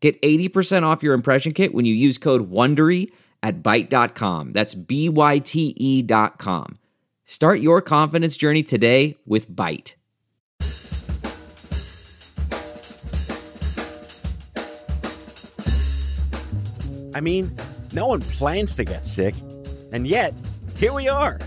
Get 0.00 0.20
80% 0.22 0.84
off 0.84 1.02
your 1.02 1.14
impression 1.14 1.52
kit 1.52 1.74
when 1.74 1.84
you 1.84 1.94
use 1.94 2.18
code 2.18 2.50
WONDERY 2.50 3.10
at 3.42 3.62
Byte.com. 3.62 4.52
That's 4.52 4.74
B-Y-T-E 4.74 6.02
dot 6.02 6.38
com. 6.38 6.78
Start 7.24 7.60
your 7.60 7.82
confidence 7.82 8.36
journey 8.36 8.62
today 8.62 9.16
with 9.26 9.50
Byte. 9.50 9.94
I 17.14 17.20
mean, 17.20 17.50
no 17.92 18.06
one 18.06 18.20
plans 18.20 18.76
to 18.76 18.84
get 18.84 19.06
sick, 19.06 19.34
and 19.92 20.06
yet, 20.06 20.34
here 20.76 20.92
we 20.92 21.08
are. 21.08 21.40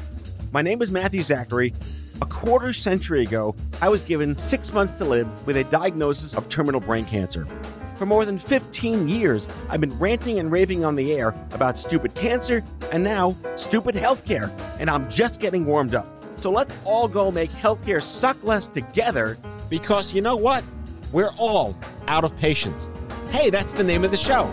My 0.51 0.61
name 0.61 0.81
is 0.81 0.91
Matthew 0.91 1.23
Zachary. 1.23 1.73
A 2.21 2.25
quarter 2.25 2.73
century 2.73 3.23
ago, 3.23 3.55
I 3.81 3.87
was 3.87 4.01
given 4.01 4.37
six 4.37 4.73
months 4.73 4.97
to 4.97 5.05
live 5.05 5.47
with 5.47 5.55
a 5.55 5.63
diagnosis 5.65 6.33
of 6.33 6.49
terminal 6.49 6.81
brain 6.81 7.05
cancer. 7.05 7.47
For 8.01 8.07
more 8.07 8.25
than 8.25 8.39
15 8.39 9.07
years, 9.07 9.47
I've 9.69 9.79
been 9.79 9.95
ranting 9.99 10.39
and 10.39 10.51
raving 10.51 10.83
on 10.83 10.95
the 10.95 11.13
air 11.13 11.35
about 11.51 11.77
stupid 11.77 12.15
cancer 12.15 12.63
and 12.91 13.03
now 13.03 13.37
stupid 13.57 13.93
healthcare, 13.93 14.51
and 14.79 14.89
I'm 14.89 15.07
just 15.07 15.39
getting 15.39 15.67
warmed 15.67 15.93
up. 15.93 16.07
So 16.37 16.49
let's 16.49 16.75
all 16.83 17.07
go 17.07 17.29
make 17.29 17.51
healthcare 17.51 18.01
suck 18.01 18.43
less 18.43 18.67
together 18.67 19.37
because 19.69 20.15
you 20.15 20.21
know 20.23 20.35
what? 20.35 20.63
We're 21.11 21.29
all 21.37 21.77
out 22.07 22.23
of 22.23 22.35
patience. 22.39 22.89
Hey, 23.29 23.51
that's 23.51 23.73
the 23.73 23.83
name 23.83 24.03
of 24.03 24.09
the 24.09 24.17
show. 24.17 24.45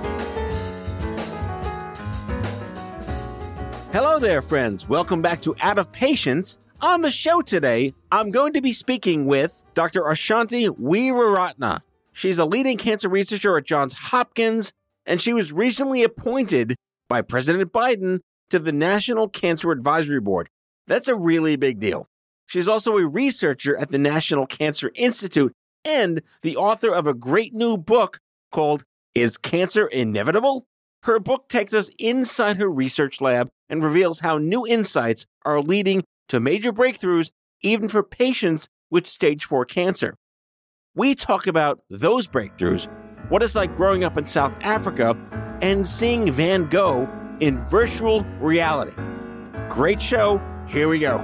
Hello 3.95 4.19
there, 4.19 4.43
friends. 4.43 4.87
Welcome 4.91 5.23
back 5.23 5.41
to 5.41 5.57
Out 5.63 5.79
of 5.79 5.91
Patients. 5.91 6.59
On 6.83 7.01
the 7.01 7.11
show 7.11 7.41
today, 7.41 7.95
I'm 8.13 8.31
going 8.31 8.53
to 8.53 8.61
be 8.61 8.75
speaking 8.75 9.25
with 9.25 9.65
Dr. 9.73 10.03
Ashani 10.03 10.69
Weeraratna. 10.69 11.81
She's 12.19 12.41
a 12.41 12.45
leading 12.45 12.79
cancer 12.79 13.09
researcher 13.09 13.57
at 13.57 13.65
Johns 13.65 13.93
Hopkins, 13.93 14.73
and 15.07 15.23
she 15.23 15.33
was 15.33 15.53
recently 15.53 16.03
appointed 16.03 16.75
by 17.09 17.23
President 17.23 17.73
Biden 17.73 18.19
to 18.51 18.59
the 18.59 18.73
National 18.73 19.29
Cancer 19.29 19.71
Advisory 19.71 20.19
Board. 20.19 20.49
That's 20.89 21.07
a 21.07 21.15
really 21.15 21.55
big 21.55 21.79
deal. 21.79 22.09
She's 22.49 22.67
also 22.67 22.97
a 22.97 23.07
researcher 23.07 23.77
at 23.77 23.91
the 23.91 24.01
National 24.01 24.49
Cancer 24.49 24.91
Institute 24.97 25.53
and 25.85 26.23
the 26.43 26.57
author 26.57 26.93
of 26.93 27.07
a 27.07 27.15
great 27.15 27.55
new 27.55 27.77
book 27.77 28.19
called 28.51 28.83
Is 29.15 29.39
Cancer 29.39 29.87
Inevitable? 29.87 30.65
Her 31.05 31.21
book 31.21 31.49
takes 31.49 31.73
us 31.73 31.89
inside 32.01 32.57
her 32.57 32.69
research 32.69 33.21
lab 33.21 33.49
and 33.69 33.85
reveals 33.85 34.21
how 34.21 34.39
new 34.39 34.67
insights 34.67 35.25
are 35.45 35.63
leading 35.63 36.03
to 36.31 36.41
major 36.41 36.73
breakthroughs 36.73 37.31
even 37.63 37.89
for 37.89 38.03
patients 38.03 38.67
with 38.91 39.07
stage 39.07 39.45
4 39.45 39.65
cancer. 39.67 40.17
We 40.99 41.15
talk 41.15 41.47
about 41.47 41.79
those 41.89 42.27
breakthroughs, 42.27 42.89
what 43.29 43.41
it's 43.45 43.55
like 43.55 43.77
growing 43.77 44.03
up 44.03 44.19
in 44.19 44.27
South 44.27 44.53
Africa, 44.63 45.17
and 45.63 45.87
seeing 45.87 46.33
Van 46.33 46.69
Gogh 46.69 47.09
in 47.39 47.65
virtual 47.69 48.25
reality. 48.41 49.01
Great 49.69 50.03
show. 50.03 50.43
Here 50.67 50.89
we 50.89 50.99
go. 50.99 51.19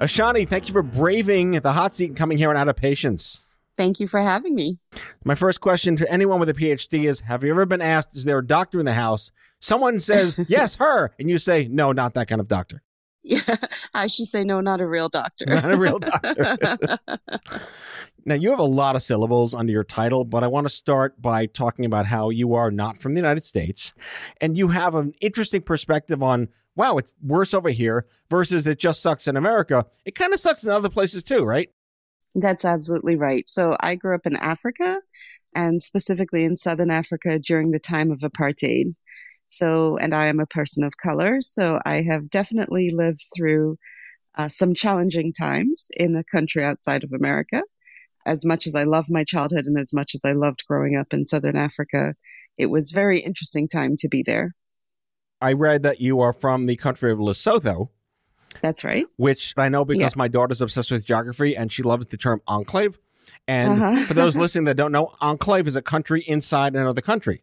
Ashani, 0.00 0.48
thank 0.48 0.68
you 0.68 0.72
for 0.72 0.82
braving 0.82 1.50
the 1.50 1.72
hot 1.74 1.92
seat 1.94 2.06
and 2.06 2.16
coming 2.16 2.38
here 2.38 2.48
on 2.48 2.56
Out 2.56 2.68
of 2.68 2.76
Patients. 2.76 3.40
Thank 3.76 4.00
you 4.00 4.08
for 4.08 4.20
having 4.20 4.54
me. 4.54 4.78
My 5.22 5.34
first 5.34 5.60
question 5.60 5.96
to 5.96 6.10
anyone 6.10 6.40
with 6.40 6.48
a 6.48 6.54
PhD 6.54 7.06
is 7.06 7.20
Have 7.20 7.44
you 7.44 7.50
ever 7.50 7.66
been 7.66 7.82
asked, 7.82 8.16
Is 8.16 8.24
there 8.24 8.38
a 8.38 8.46
doctor 8.46 8.80
in 8.80 8.86
the 8.86 8.94
house? 8.94 9.32
Someone 9.60 10.00
says, 10.00 10.34
Yes, 10.48 10.76
her. 10.76 11.10
And 11.18 11.28
you 11.28 11.36
say, 11.36 11.68
No, 11.70 11.92
not 11.92 12.14
that 12.14 12.26
kind 12.26 12.40
of 12.40 12.48
doctor. 12.48 12.82
Yeah, 13.22 13.40
I 13.94 14.06
should 14.06 14.26
say 14.26 14.44
no, 14.44 14.60
not 14.60 14.80
a 14.80 14.86
real 14.86 15.08
doctor. 15.08 15.44
Not 15.46 15.70
a 15.70 15.76
real 15.76 15.98
doctor. 15.98 16.98
now, 18.24 18.34
you 18.34 18.50
have 18.50 18.58
a 18.58 18.64
lot 18.64 18.96
of 18.96 19.02
syllables 19.02 19.54
under 19.54 19.72
your 19.72 19.84
title, 19.84 20.24
but 20.24 20.42
I 20.42 20.46
want 20.46 20.66
to 20.66 20.72
start 20.72 21.20
by 21.20 21.46
talking 21.46 21.84
about 21.84 22.06
how 22.06 22.30
you 22.30 22.54
are 22.54 22.70
not 22.70 22.96
from 22.96 23.14
the 23.14 23.20
United 23.20 23.44
States 23.44 23.92
and 24.40 24.56
you 24.56 24.68
have 24.68 24.94
an 24.94 25.12
interesting 25.20 25.62
perspective 25.62 26.22
on, 26.22 26.48
wow, 26.76 26.96
it's 26.96 27.14
worse 27.22 27.52
over 27.52 27.70
here 27.70 28.06
versus 28.30 28.66
it 28.66 28.78
just 28.78 29.02
sucks 29.02 29.28
in 29.28 29.36
America. 29.36 29.86
It 30.04 30.14
kind 30.14 30.32
of 30.32 30.40
sucks 30.40 30.64
in 30.64 30.70
other 30.70 30.88
places 30.88 31.22
too, 31.22 31.44
right? 31.44 31.70
That's 32.34 32.64
absolutely 32.64 33.16
right. 33.16 33.48
So 33.48 33.76
I 33.80 33.96
grew 33.96 34.14
up 34.14 34.26
in 34.26 34.36
Africa 34.36 35.00
and 35.54 35.82
specifically 35.82 36.44
in 36.44 36.56
Southern 36.56 36.90
Africa 36.90 37.38
during 37.38 37.70
the 37.70 37.80
time 37.80 38.10
of 38.10 38.20
apartheid. 38.20 38.94
So, 39.50 39.96
and 39.98 40.14
I 40.14 40.28
am 40.28 40.40
a 40.40 40.46
person 40.46 40.84
of 40.84 40.96
color. 40.96 41.40
So 41.40 41.78
I 41.84 42.02
have 42.02 42.30
definitely 42.30 42.92
lived 42.94 43.24
through 43.36 43.76
uh, 44.36 44.48
some 44.48 44.74
challenging 44.74 45.32
times 45.32 45.88
in 45.94 46.16
a 46.16 46.24
country 46.24 46.64
outside 46.64 47.04
of 47.04 47.12
America. 47.12 47.62
As 48.26 48.44
much 48.44 48.66
as 48.66 48.74
I 48.74 48.84
love 48.84 49.06
my 49.10 49.24
childhood 49.24 49.66
and 49.66 49.78
as 49.78 49.92
much 49.92 50.14
as 50.14 50.24
I 50.24 50.32
loved 50.32 50.64
growing 50.68 50.96
up 50.96 51.12
in 51.12 51.26
Southern 51.26 51.56
Africa, 51.56 52.14
it 52.56 52.66
was 52.66 52.90
very 52.90 53.20
interesting 53.20 53.66
time 53.66 53.96
to 53.98 54.08
be 54.08 54.22
there. 54.24 54.54
I 55.40 55.54
read 55.54 55.82
that 55.82 56.00
you 56.00 56.20
are 56.20 56.32
from 56.32 56.66
the 56.66 56.76
country 56.76 57.10
of 57.10 57.18
Lesotho. 57.18 57.88
That's 58.60 58.84
right. 58.84 59.06
Which 59.16 59.54
I 59.56 59.68
know 59.68 59.84
because 59.84 60.12
yeah. 60.12 60.18
my 60.18 60.28
daughter's 60.28 60.60
obsessed 60.60 60.90
with 60.90 61.06
geography 61.06 61.56
and 61.56 61.72
she 61.72 61.82
loves 61.82 62.06
the 62.06 62.16
term 62.16 62.42
enclave. 62.46 62.98
And 63.48 63.70
uh-huh. 63.70 64.04
for 64.04 64.14
those 64.14 64.36
listening 64.38 64.64
that 64.64 64.76
don't 64.76 64.92
know, 64.92 65.14
enclave 65.20 65.66
is 65.66 65.76
a 65.76 65.82
country 65.82 66.22
inside 66.26 66.74
another 66.74 67.00
country. 67.00 67.42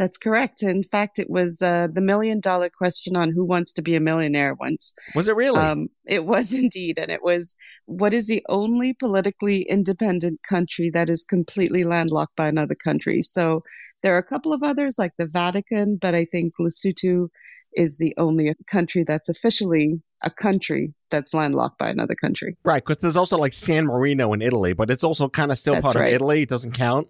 That's 0.00 0.16
correct. 0.16 0.62
In 0.62 0.82
fact, 0.82 1.18
it 1.18 1.28
was 1.28 1.60
uh, 1.60 1.86
the 1.92 2.00
million 2.00 2.40
dollar 2.40 2.70
question 2.70 3.16
on 3.16 3.32
who 3.32 3.44
wants 3.44 3.74
to 3.74 3.82
be 3.82 3.94
a 3.94 4.00
millionaire 4.00 4.54
once. 4.54 4.94
Was 5.14 5.28
it 5.28 5.36
really? 5.36 5.60
Um, 5.60 5.90
it 6.06 6.24
was 6.24 6.54
indeed. 6.62 6.98
And 6.98 7.10
it 7.10 7.22
was 7.22 7.54
what 7.84 8.14
is 8.14 8.26
the 8.26 8.42
only 8.48 8.94
politically 8.94 9.60
independent 9.60 10.40
country 10.42 10.88
that 10.88 11.10
is 11.10 11.22
completely 11.22 11.84
landlocked 11.84 12.34
by 12.34 12.48
another 12.48 12.74
country? 12.74 13.20
So 13.20 13.62
there 14.02 14.14
are 14.14 14.18
a 14.18 14.22
couple 14.22 14.54
of 14.54 14.62
others 14.62 14.98
like 14.98 15.12
the 15.18 15.26
Vatican, 15.26 15.98
but 16.00 16.14
I 16.14 16.24
think 16.24 16.54
Lesotho 16.58 17.28
is 17.74 17.98
the 17.98 18.14
only 18.16 18.54
country 18.66 19.04
that's 19.04 19.28
officially 19.28 20.00
a 20.24 20.30
country 20.30 20.94
that's 21.10 21.34
landlocked 21.34 21.78
by 21.78 21.90
another 21.90 22.14
country. 22.14 22.56
Right. 22.64 22.82
Because 22.82 23.02
there's 23.02 23.18
also 23.18 23.36
like 23.36 23.52
San 23.52 23.84
Marino 23.84 24.32
in 24.32 24.40
Italy, 24.40 24.72
but 24.72 24.90
it's 24.90 25.04
also 25.04 25.28
kind 25.28 25.52
of 25.52 25.58
still 25.58 25.74
that's 25.74 25.82
part 25.82 25.96
right. 25.96 26.08
of 26.08 26.14
Italy. 26.14 26.42
It 26.42 26.48
doesn't 26.48 26.72
count. 26.72 27.08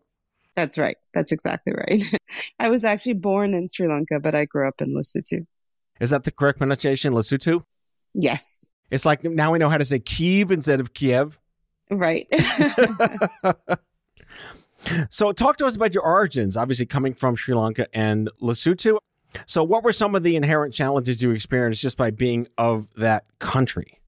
That's 0.57 0.79
right. 0.79 0.97
That's 1.15 1.33
exactly 1.33 1.73
right. 1.73 2.03
I 2.59 2.69
was 2.69 2.85
actually 2.85 3.15
born 3.15 3.55
in 3.55 3.69
Sri 3.69 3.89
Lanka, 3.89 4.21
but 4.21 4.35
I 4.35 4.45
grew 4.45 4.69
up 4.69 4.81
in 4.81 4.95
Lesotho. 4.95 5.47
Is 6.01 6.11
that 6.11 6.25
the 6.25 6.31
correct 6.31 6.59
pronunciation, 6.59 7.13
Lesotho? 7.13 7.65
Yes. 8.15 8.67
It's 8.91 9.05
like 9.05 9.23
now 9.23 9.53
we 9.53 9.59
know 9.59 9.69
how 9.69 9.79
to 9.79 9.85
say 9.85 10.01
Kyiv 10.01 10.51
instead 10.51 10.81
of 10.81 10.95
Kiev. 10.95 11.39
Right. 11.91 12.27
so, 15.11 15.33
talk 15.33 15.57
to 15.59 15.67
us 15.67 15.77
about 15.77 15.95
your 15.95 16.03
origins, 16.03 16.57
obviously 16.57 16.87
coming 16.87 17.15
from 17.15 17.37
Sri 17.37 17.55
Lanka 17.55 17.87
and 17.95 18.31
Lesotho. 18.41 18.99
So, 19.47 19.63
what 19.63 19.85
were 19.85 19.93
some 19.93 20.15
of 20.15 20.23
the 20.23 20.37
inherent 20.37 20.75
challenges 20.75 21.23
you 21.23 21.31
experienced 21.31 21.81
just 21.81 21.97
by 21.97 22.11
being 22.11 22.49
of 22.59 22.89
that 22.95 23.25
country? 23.39 24.01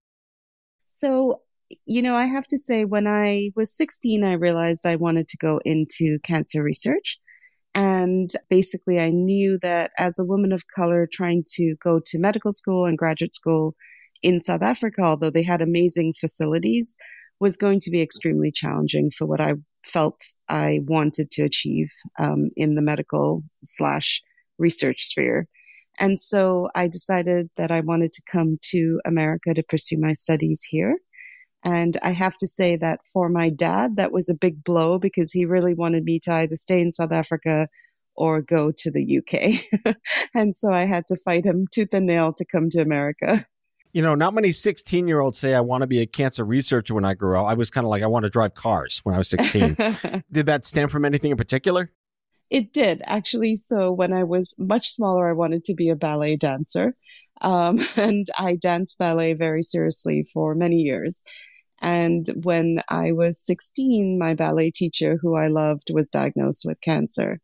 So, 0.87 1.43
you 1.87 2.03
know, 2.03 2.15
I 2.15 2.27
have 2.27 2.47
to 2.49 2.59
say, 2.59 2.85
when 2.85 3.07
I 3.07 3.51
was 3.57 3.77
16, 3.77 4.25
I 4.25 4.33
realized 4.33 4.87
I 4.87 4.97
wanted 4.97 5.29
to 5.29 5.37
go 5.37 5.61
into 5.65 6.19
cancer 6.23 6.63
research. 6.63 7.19
And 7.75 8.31
basically, 8.51 8.99
I 8.99 9.11
knew 9.11 9.59
that 9.63 9.93
as 9.99 10.19
a 10.19 10.25
woman 10.25 10.53
of 10.53 10.65
color 10.75 11.09
trying 11.11 11.45
to 11.55 11.75
go 11.83 12.01
to 12.05 12.21
medical 12.21 12.53
school 12.53 12.85
and 12.85 12.99
graduate 12.99 13.35
school 13.35 13.75
in 14.23 14.41
South 14.41 14.63
Africa, 14.63 15.03
although 15.03 15.31
they 15.31 15.43
had 15.43 15.63
amazing 15.63 16.15
facilities, 16.21 16.97
was 17.41 17.57
going 17.57 17.81
to 17.81 17.91
be 17.91 18.03
extremely 18.03 18.53
challenging 18.53 19.11
for 19.11 19.27
what 19.27 19.41
I 19.41 19.55
felt 19.85 20.23
I 20.49 20.81
wanted 20.85 21.31
to 21.33 21.43
achieve 21.43 21.89
um, 22.21 22.51
in 22.57 22.75
the 22.75 22.83
medical 22.83 23.43
slash 23.65 24.23
research 24.59 25.05
sphere. 25.05 25.49
And 25.99 26.19
so 26.19 26.69
I 26.75 26.89
decided 26.89 27.51
that 27.57 27.71
I 27.71 27.81
wanted 27.81 28.13
to 28.13 28.23
come 28.31 28.59
to 28.71 29.01
America 29.05 29.55
to 29.55 29.63
pursue 29.63 29.99
my 29.99 30.13
studies 30.13 30.63
here. 30.69 30.97
And 31.65 31.97
I 32.03 32.11
have 32.11 32.37
to 32.39 32.47
say 32.47 32.77
that 32.77 33.01
for 33.13 33.29
my 33.29 33.49
dad, 33.49 33.97
that 33.97 34.13
was 34.13 34.29
a 34.29 34.35
big 34.35 34.65
blow 34.65 34.99
because 34.99 35.33
he 35.33 35.45
really 35.45 35.75
wanted 35.75 36.05
me 36.05 36.19
to 36.21 36.33
either 36.33 36.57
stay 36.57 36.81
in 36.81 36.91
South 36.91 37.13
Africa 37.13 37.69
or 38.17 38.43
go 38.43 38.73
to 38.77 38.91
the 38.91 39.19
UK. 39.19 39.95
and 40.35 40.57
so 40.57 40.73
I 40.73 40.85
had 40.85 41.07
to 41.07 41.17
fight 41.17 41.45
him 41.45 41.67
tooth 41.71 41.95
and 41.95 42.07
nail 42.07 42.33
to 42.35 42.45
come 42.45 42.69
to 42.71 42.81
America. 42.81 43.47
You 43.93 44.03
know, 44.03 44.15
not 44.15 44.35
many 44.35 44.53
16 44.53 45.07
year 45.07 45.21
olds 45.21 45.39
say, 45.39 45.55
I 45.55 45.61
want 45.61 45.83
to 45.83 45.87
be 45.87 46.01
a 46.01 46.07
cancer 46.07 46.45
researcher 46.45 46.95
when 46.95 47.05
I 47.05 47.15
grow 47.15 47.45
up. 47.45 47.51
I 47.51 47.55
was 47.55 47.71
kind 47.71 47.85
of 47.85 47.91
like, 47.91 48.03
I 48.03 48.07
want 48.07 48.25
to 48.25 48.31
drive 48.31 48.55
cars 48.55 49.01
when 49.05 49.15
I 49.15 49.19
was 49.19 49.29
16. 49.29 49.77
did 50.33 50.47
that 50.47 50.65
stem 50.65 50.89
from 50.89 51.05
anything 51.05 51.31
in 51.31 51.37
particular? 51.37 51.91
It 52.51 52.73
did, 52.73 53.03
actually. 53.05 53.57
So 53.57 53.93
when 53.93 54.13
I 54.13 54.25
was 54.25 54.55
much 54.59 54.91
smaller, 54.91 55.29
I 55.29 55.33
wanted 55.33 55.65
to 55.65 55.75
be 55.75 55.91
a 55.91 55.97
ballet 55.97 56.37
dancer. 56.37 56.95
Um, 57.43 57.79
and 57.97 58.27
I 58.39 58.57
danced 58.57 58.99
ballet 58.99 59.35
very 59.35 59.63
seriously 59.63 60.27
for 60.33 60.55
many 60.55 60.77
years. 60.77 61.23
And 61.83 62.27
when 62.45 62.79
I 62.89 63.11
was 63.11 63.45
16, 63.45 64.17
my 64.17 64.35
ballet 64.35 64.71
teacher, 64.71 65.19
who 65.21 65.35
I 65.37 65.49
loved, 65.49 65.91
was 65.93 66.11
diagnosed 66.11 66.63
with 66.65 66.81
cancer. 66.81 67.41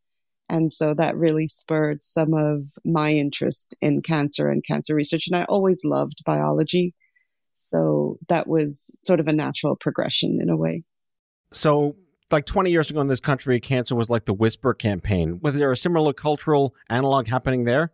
And 0.48 0.72
so 0.72 0.94
that 0.94 1.16
really 1.16 1.48
spurred 1.48 2.02
some 2.04 2.32
of 2.32 2.62
my 2.84 3.12
interest 3.12 3.74
in 3.82 4.00
cancer 4.00 4.48
and 4.48 4.64
cancer 4.64 4.94
research. 4.94 5.26
And 5.26 5.36
I 5.36 5.44
always 5.44 5.84
loved 5.84 6.22
biology. 6.24 6.94
So 7.52 8.18
that 8.28 8.46
was 8.46 8.96
sort 9.04 9.18
of 9.18 9.26
a 9.26 9.32
natural 9.32 9.74
progression 9.74 10.38
in 10.40 10.48
a 10.48 10.56
way. 10.56 10.84
So, 11.52 11.96
like 12.30 12.46
20 12.46 12.70
years 12.70 12.90
ago 12.90 13.00
in 13.00 13.08
this 13.08 13.20
country, 13.20 13.58
cancer 13.58 13.96
was 13.96 14.10
like 14.10 14.26
the 14.26 14.34
whisper 14.34 14.72
campaign. 14.72 15.40
Was 15.42 15.54
there 15.54 15.72
a 15.72 15.76
similar 15.76 16.12
cultural 16.12 16.74
analog 16.88 17.26
happening 17.26 17.64
there? 17.64 17.92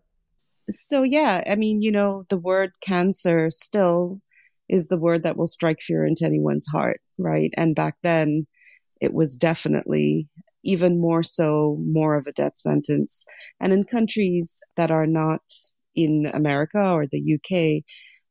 So, 0.68 1.02
yeah, 1.04 1.42
I 1.46 1.54
mean, 1.54 1.82
you 1.82 1.92
know, 1.92 2.26
the 2.28 2.36
word 2.36 2.72
cancer 2.82 3.50
still 3.50 4.20
is 4.68 4.88
the 4.88 4.98
word 4.98 5.22
that 5.22 5.36
will 5.36 5.46
strike 5.46 5.80
fear 5.80 6.06
into 6.06 6.24
anyone's 6.24 6.66
heart, 6.66 7.00
right? 7.18 7.52
And 7.56 7.74
back 7.74 7.96
then, 8.02 8.46
it 9.00 9.12
was 9.12 9.36
definitely 9.36 10.28
even 10.64 11.00
more 11.00 11.22
so, 11.22 11.78
more 11.80 12.16
of 12.16 12.26
a 12.26 12.32
death 12.32 12.56
sentence. 12.56 13.26
And 13.60 13.72
in 13.72 13.84
countries 13.84 14.62
that 14.76 14.90
are 14.90 15.06
not 15.06 15.42
in 15.94 16.26
America 16.32 16.90
or 16.90 17.06
the 17.06 17.34
UK, 17.34 17.84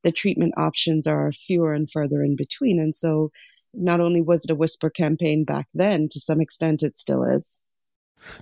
the 0.03 0.11
treatment 0.11 0.53
options 0.57 1.07
are 1.07 1.31
fewer 1.31 1.73
and 1.73 1.89
further 1.89 2.23
in 2.23 2.35
between. 2.35 2.79
And 2.79 2.95
so, 2.95 3.31
not 3.75 3.99
only 3.99 4.21
was 4.21 4.45
it 4.45 4.51
a 4.51 4.55
whisper 4.55 4.89
campaign 4.89 5.45
back 5.45 5.67
then, 5.73 6.07
to 6.11 6.19
some 6.19 6.41
extent, 6.41 6.83
it 6.83 6.95
still 6.97 7.23
is. 7.23 7.61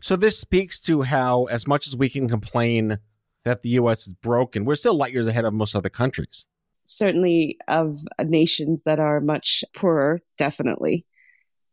So, 0.01 0.15
this 0.15 0.39
speaks 0.39 0.79
to 0.81 1.03
how, 1.03 1.45
as 1.45 1.67
much 1.67 1.87
as 1.87 1.95
we 1.95 2.09
can 2.09 2.27
complain 2.27 2.99
that 3.43 3.61
the 3.61 3.69
US 3.69 4.07
is 4.07 4.13
broken, 4.13 4.65
we're 4.65 4.75
still 4.75 4.95
light 4.95 5.13
years 5.13 5.27
ahead 5.27 5.45
of 5.45 5.53
most 5.53 5.75
other 5.75 5.89
countries. 5.89 6.45
Certainly, 6.85 7.57
of 7.67 7.95
nations 8.19 8.83
that 8.83 8.99
are 8.99 9.21
much 9.21 9.63
poorer, 9.75 10.21
definitely 10.37 11.05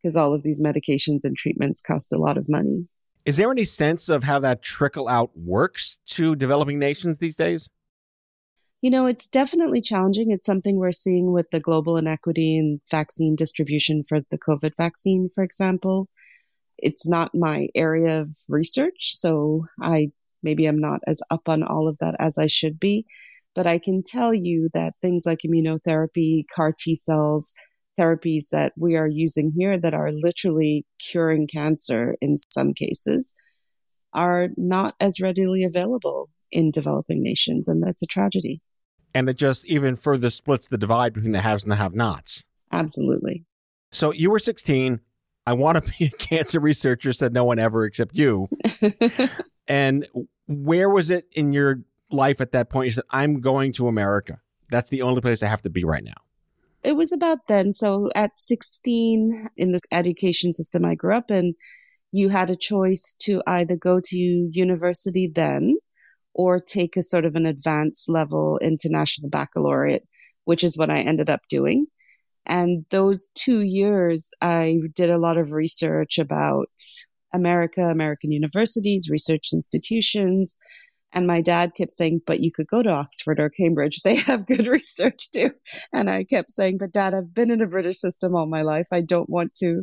because 0.03 0.17
all 0.17 0.35
of 0.35 0.43
these 0.43 0.63
medications 0.63 1.25
and 1.25 1.37
treatments 1.37 1.83
cost 1.83 2.13
a 2.13 2.19
lot 2.19 2.39
of 2.39 2.49
money. 2.49 2.87
Is 3.25 3.37
there 3.37 3.51
any 3.51 3.65
sense 3.65 4.09
of 4.09 4.25
how 4.25 4.39
that 4.41 4.63
trickle 4.63 5.09
out 5.09 5.31
works 5.37 5.99
to 6.07 6.35
developing 6.35 6.79
nations 6.79 7.19
these 7.19 7.37
days? 7.37 7.69
You 8.81 8.91
know, 8.91 9.07
it's 9.07 9.29
definitely 9.29 9.81
challenging. 9.81 10.31
It's 10.31 10.47
something 10.47 10.77
we're 10.77 10.93
seeing 10.93 11.33
with 11.33 11.51
the 11.51 11.61
global 11.61 11.97
inequity 11.97 12.57
in 12.57 12.81
vaccine 12.91 13.35
distribution 13.35 14.05
for 14.05 14.21
the 14.31 14.39
COVID 14.39 14.77
vaccine, 14.77 15.29
for 15.35 15.43
example. 15.43 16.09
It's 16.79 17.09
not 17.09 17.35
my 17.35 17.69
area 17.75 18.21
of 18.21 18.31
research, 18.49 19.17
so 19.17 19.67
I 19.83 20.13
maybe 20.45 20.67
I'm 20.67 20.79
not 20.79 21.01
as 21.09 21.21
up 21.29 21.49
on 21.49 21.65
all 21.65 21.89
of 21.89 21.99
that 21.99 22.15
as 22.21 22.39
I 22.39 22.47
should 22.47 22.79
be. 22.79 23.05
But 23.59 23.67
I 23.67 23.81
can 23.81 24.05
tell 24.05 24.33
you 24.33 24.69
that 24.73 24.95
things 25.03 25.27
like 25.27 25.41
immunotherapy, 25.45 26.45
CAR 26.55 26.73
T 26.79 26.95
cells, 26.95 27.55
therapies 27.99 28.51
that 28.53 28.73
we 28.77 28.95
are 28.95 29.09
using 29.09 29.53
here 29.59 29.77
that 29.77 29.95
are 29.95 30.13
literally 30.13 30.87
curing 31.01 31.49
cancer 31.49 32.15
in 32.21 32.37
some 32.51 32.73
cases 32.73 33.35
are 34.13 34.51
not 34.57 34.95
as 35.01 35.21
readily 35.21 35.65
available 35.65 36.31
in 36.53 36.71
developing 36.71 37.21
nations. 37.21 37.67
And 37.67 37.83
that's 37.83 38.01
a 38.01 38.07
tragedy. 38.07 38.63
And 39.13 39.29
it 39.29 39.37
just 39.37 39.67
even 39.67 39.97
further 39.97 40.31
splits 40.31 40.69
the 40.69 40.79
divide 40.79 41.13
between 41.13 41.33
the 41.33 41.41
haves 41.41 41.65
and 41.65 41.73
the 41.73 41.77
have 41.77 41.97
nots. 41.97 42.45
Absolutely. 42.71 43.45
So 43.91 44.13
you 44.13 44.31
were 44.31 44.39
16. 44.39 45.01
I 45.49 45.53
want 45.55 45.85
to 45.85 45.93
be 45.99 46.05
a 46.05 46.11
cancer 46.17 46.61
researcher, 46.61 47.13
said 47.13 47.33
no 47.33 47.43
one 47.43 47.59
ever 47.59 47.85
except 47.85 48.17
you. 48.17 48.49
and 49.67 50.07
where 50.47 50.91
was 50.91 51.11
it 51.11 51.27
in 51.33 51.53
your 51.53 51.81
life 52.11 52.41
at 52.41 52.53
that 52.53 52.71
point? 52.71 52.87
You 52.87 52.93
said, 52.93 53.05
I'm 53.11 53.41
going 53.41 53.73
to 53.75 53.89
America. 53.89 54.41
That's 54.71 54.91
the 54.91 55.03
only 55.03 55.21
place 55.21 55.43
I 55.43 55.49
have 55.49 55.63
to 55.63 55.71
be 55.71 55.85
right 55.85 56.05
now 56.05 56.15
it 56.83 56.97
was 56.97 57.13
about 57.13 57.49
then. 57.49 57.73
So 57.73 58.11
at 58.15 58.39
16 58.39 59.49
in 59.57 59.73
the 59.73 59.81
education 59.91 60.53
system 60.53 60.85
I 60.85 60.95
grew 60.95 61.15
up 61.15 61.31
in, 61.31 61.55
you 62.13 62.29
had 62.29 62.51
a 62.51 62.57
choice 62.57 63.17
to 63.23 63.43
either 63.47 63.77
go 63.77 64.01
to 64.03 64.19
university 64.19 65.31
then 65.33 65.77
or 66.33 66.61
take 66.61 66.97
a 66.97 67.03
sort 67.03 67.25
of 67.25 67.35
an 67.35 67.47
advanced 67.47 68.09
level 68.09 68.59
international 68.63 69.29
baccalaureate, 69.29 70.07
which 70.45 70.65
is 70.65 70.79
what 70.79 70.91
I 70.91 71.01
ended 71.01 71.29
up 71.29 71.41
doing. 71.51 71.87
And 72.47 72.87
those 72.91 73.31
two 73.35 73.61
years, 73.61 74.33
I 74.41 74.79
did 74.95 75.11
a 75.11 75.19
lot 75.19 75.37
of 75.37 75.53
research 75.53 76.19
about 76.19 76.71
America, 77.35 77.83
American 77.83 78.33
universities, 78.33 79.11
research 79.11 79.51
institutions, 79.53 80.57
and 81.13 81.27
my 81.27 81.41
dad 81.41 81.73
kept 81.77 81.91
saying, 81.91 82.21
but 82.27 82.41
you 82.41 82.51
could 82.55 82.67
go 82.67 82.83
to 82.83 82.91
Oxford 82.91 83.41
or 83.41 83.51
Cambridge. 83.51 84.03
They 84.05 84.17
have 84.17 84.47
good 84.47 84.69
research 84.69 85.31
too. 85.33 85.51
And 85.93 86.11
I 86.11 86.25
kept 86.25 86.53
saying, 86.53 86.79
but 86.79 86.93
dad, 86.93 87.15
I've 87.15 87.35
been 87.35 87.51
in 87.51 87.63
a 87.63 87.69
British 87.69 87.99
system 87.99 88.35
all 88.35 88.47
my 88.47 88.63
life. 88.63 88.89
I 88.93 89.01
don't 89.01 89.29
want 89.29 89.55
to 89.55 89.83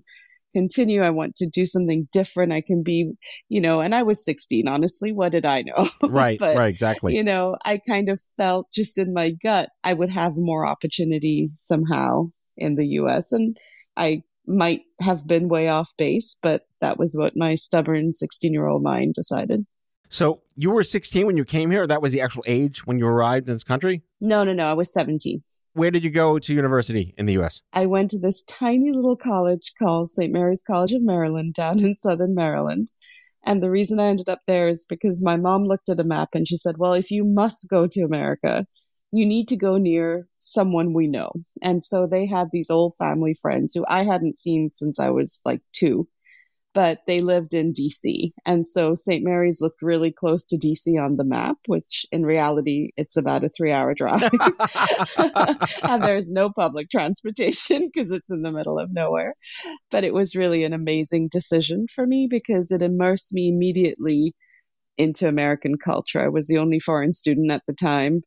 continue. 0.54 1.01
I 1.01 1.10
want 1.10 1.36
to 1.38 1.50
do 1.50 1.66
something 1.66 2.07
different. 2.13 2.54
I 2.54 2.62
can 2.62 2.83
be, 2.83 3.12
you 3.50 3.60
know, 3.60 3.81
and 3.81 3.94
I 3.94 4.04
was 4.04 4.24
16, 4.24 4.68
honestly. 4.68 5.12
What 5.12 5.31
did 5.31 5.45
I 5.45 5.63
know? 5.63 5.89
Right, 6.04 6.39
but, 6.39 6.56
right, 6.56 6.74
exactly. 6.74 7.16
You 7.16 7.24
know, 7.24 7.57
I 7.66 7.81
kind 7.86 8.10
of 8.10 8.22
felt 8.38 8.68
just 8.72 8.98
in 8.98 9.13
my 9.13 9.31
gut, 9.31 9.69
I 9.83 9.94
would 9.94 10.12
have 10.12 10.33
more 10.38 10.66
opportunity 10.66 11.50
somehow 11.56 12.30
in 12.56 12.75
the 12.75 12.88
US. 13.00 13.33
And 13.33 13.57
I 13.98 14.22
might 14.48 14.81
have 15.01 15.27
been 15.27 15.50
way 15.50 15.68
off 15.68 15.92
base, 15.98 16.38
but 16.42 16.62
that 16.80 16.98
was 16.98 17.16
what 17.18 17.36
my 17.36 17.56
stubborn 17.56 18.13
16 18.13 18.54
year 18.54 18.68
old 18.68 18.83
mind 18.83 19.16
decided. 19.16 19.66
So 20.15 20.39
you 20.56 20.71
were 20.71 20.85
16 20.85 21.25
when 21.25 21.35
you 21.35 21.44
came 21.44 21.69
here? 21.69 21.85
That 21.85 22.01
was 22.01 22.13
the 22.13 22.21
actual 22.21 22.45
age 22.47 22.88
when 22.88 22.97
you 22.97 23.06
arrived 23.06 23.50
in 23.50 23.53
this 23.53 23.65
country? 23.65 24.01
No, 24.21 24.45
no, 24.45 24.53
no. 24.53 24.63
I 24.63 24.71
was 24.71 24.94
17. 24.94 25.44
Where 25.73 25.91
did 25.91 26.06
you 26.06 26.09
go 26.09 26.39
to 26.39 26.53
university 26.53 27.13
in 27.17 27.25
the 27.25 27.38
US? 27.39 27.62
I 27.73 27.85
went 27.85 28.12
to 28.12 28.19
this 28.19 28.41
tiny 28.44 28.94
little 28.94 29.17
college 29.17 29.73
called 29.77 30.09
St. 30.09 30.31
Mary's 30.31 30.63
College 30.65 30.94
of 30.94 31.01
Maryland 31.01 31.53
down 31.53 31.83
in 31.83 31.97
southern 31.97 32.33
Maryland. 32.33 32.94
And 33.45 33.62
the 33.62 33.69
reason 33.69 34.00
I 34.00 34.07
ended 34.07 34.29
up 34.29 34.39
there 34.47 34.69
is 34.69 34.85
because 34.85 35.21
my 35.21 35.35
mom 35.35 35.65
looked 35.65 35.89
at 35.89 36.00
a 36.00 36.06
map 36.06 36.29
and 36.31 36.47
she 36.47 36.56
said, 36.56 36.77
Well, 36.77 36.94
if 36.94 37.12
you 37.12 37.25
must 37.25 37.69
go 37.69 37.85
to 37.85 38.06
America, 38.06 38.65
you 39.12 39.25
need 39.25 39.50
to 39.50 39.57
go 39.57 39.75
near 39.75 40.29
someone 40.39 40.94
we 40.94 41.07
know. 41.07 41.33
And 41.62 41.83
so 41.83 42.07
they 42.07 42.25
had 42.25 42.51
these 42.53 42.69
old 42.69 42.94
family 42.97 43.33
friends 43.33 43.73
who 43.73 43.83
I 43.89 44.03
hadn't 44.03 44.38
seen 44.38 44.69
since 44.73 44.97
I 44.97 45.09
was 45.09 45.41
like 45.44 45.59
two 45.73 46.07
but 46.75 47.00
they 47.07 47.22
lived 47.22 47.54
in 47.54 47.72
DC. 47.72 48.33
And 48.45 48.67
so 48.67 48.96
St. 48.96 49.24
Mary's 49.24 49.62
looked 49.62 49.82
really 49.82 50.12
close 50.12 50.46
to 50.48 50.58
DC 50.58 51.01
on 51.01 51.15
the 51.15 51.24
map, 51.24 51.55
which 51.67 52.05
in 52.12 52.24
reality, 52.24 52.89
it's 52.98 53.15
about 53.15 53.46
a 53.46 53.50
three 53.50 53.72
hour 53.72 53.96
drive. 53.96 54.22
and 55.84 56.03
there's 56.03 56.32
no 56.32 56.50
public 56.50 56.91
transportation 56.91 57.89
because 57.91 58.12
it's 58.12 58.29
in 58.29 58.41
the 58.41 58.51
middle 58.51 58.77
of 58.77 58.94
nowhere. 58.94 59.36
But 59.89 60.03
it 60.03 60.13
was 60.13 60.36
really 60.36 60.65
an 60.65 60.74
amazing 60.74 61.29
decision 61.32 61.88
for 61.96 62.05
me 62.05 62.27
because 62.29 62.72
it 62.72 62.82
immersed 62.82 63.34
me 63.34 63.48
immediately 63.48 64.34
into 64.98 65.29
American 65.29 65.77
culture. 65.77 66.22
I 66.22 66.27
was 66.27 66.48
the 66.48 66.58
only 66.58 66.79
foreign 66.79 67.13
student 67.13 67.51
at 67.51 67.63
the 67.67 67.74
time 67.74 68.22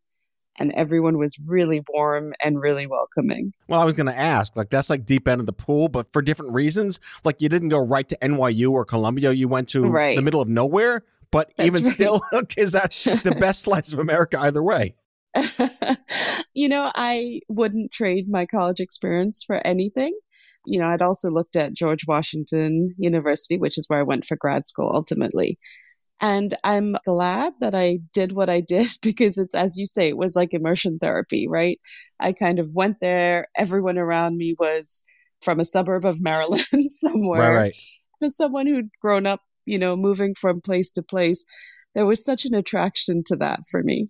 and 0.59 0.73
everyone 0.73 1.19
was 1.19 1.38
really 1.45 1.83
warm 1.88 2.33
and 2.43 2.61
really 2.61 2.87
welcoming. 2.87 3.53
Well, 3.69 3.81
I 3.81 3.85
was 3.85 3.95
going 3.95 4.07
to 4.07 4.19
ask, 4.19 4.57
like 4.57 4.71
that's 4.71 4.91
like 4.91 5.07
deep 5.07 5.29
end 5.29 5.41
of 5.41 5.47
the 5.47 5.53
pool, 5.53 5.88
but 5.88 6.12
for 6.12 6.23
different 6.23 6.53
reasons. 6.53 7.00
Like 7.25 7.41
you 7.41 7.49
didn't 7.49 7.69
go 7.69 7.79
right 7.79 8.09
to 8.09 8.17
NYU 8.19 8.71
or 8.71 8.85
Columbia, 8.85 9.33
you 9.33 9.49
went 9.49 9.69
to 9.71 9.85
right. 9.85 10.17
the 10.17 10.23
middle 10.23 10.41
of 10.41 10.49
nowhere. 10.49 11.05
But 11.31 11.53
that's 11.57 11.67
even 11.67 11.83
right. 11.85 11.95
still, 11.95 12.23
is 12.57 12.73
that 12.73 12.93
the 12.93 13.37
best 13.41 13.62
slice 13.62 13.93
of 13.93 13.99
America 13.99 14.41
either 14.41 14.62
way? 14.62 14.95
you 16.55 16.69
know, 16.69 16.91
I 16.95 17.41
wouldn't 17.49 17.93
trade 17.93 18.29
my 18.29 18.47
college 18.47 18.81
experience 18.81 19.45
for 19.47 19.61
anything. 19.67 20.19
You 20.65 20.81
know, 20.81 20.87
I'd 20.87 21.03
also 21.03 21.31
looked 21.31 21.55
at 21.55 21.75
George 21.75 22.07
Washington 22.07 22.95
University, 22.99 23.59
which 23.59 23.79
is 23.79 23.87
where 23.88 24.00
I 24.00 24.05
went 24.05 24.25
for 24.25 24.37
grad 24.37 24.67
school 24.67 24.91
ultimately. 24.93 25.59
And 26.20 26.54
I'm 26.64 26.96
glad 27.04 27.54
that 27.60 27.75
I 27.75 28.00
did 28.12 28.32
what 28.32 28.50
I 28.50 28.60
did 28.60 28.88
because 29.02 29.38
it's, 29.38 29.54
as 29.54 29.76
you 29.76 29.87
say, 29.87 30.08
it 30.08 30.16
was 30.16 30.37
like 30.37 30.54
immersion 30.54 30.98
therapy, 30.98 31.46
right? 31.48 31.80
I 32.20 32.32
kind 32.32 32.58
of 32.58 32.72
went 32.72 32.98
there. 33.00 33.46
Everyone 33.56 33.98
around 33.98 34.37
me 34.37 34.54
was 34.58 35.04
from 35.42 35.60
a 35.60 35.64
suburb 35.64 36.04
of 36.04 36.20
Maryland 36.20 36.90
somewhere. 36.90 37.52
Right, 37.52 37.56
right. 37.56 37.75
As 38.22 38.37
someone 38.37 38.66
who'd 38.66 38.90
grown 39.00 39.26
up, 39.26 39.40
you 39.64 39.78
know, 39.78 39.96
moving 39.96 40.34
from 40.34 40.60
place 40.60 40.90
to 40.92 41.02
place, 41.02 41.44
there 41.94 42.06
was 42.06 42.25
such 42.25 42.44
an 42.44 42.54
attraction 42.54 43.22
to 43.26 43.37
that 43.37 43.60
for 43.70 43.82
me. 43.82 44.08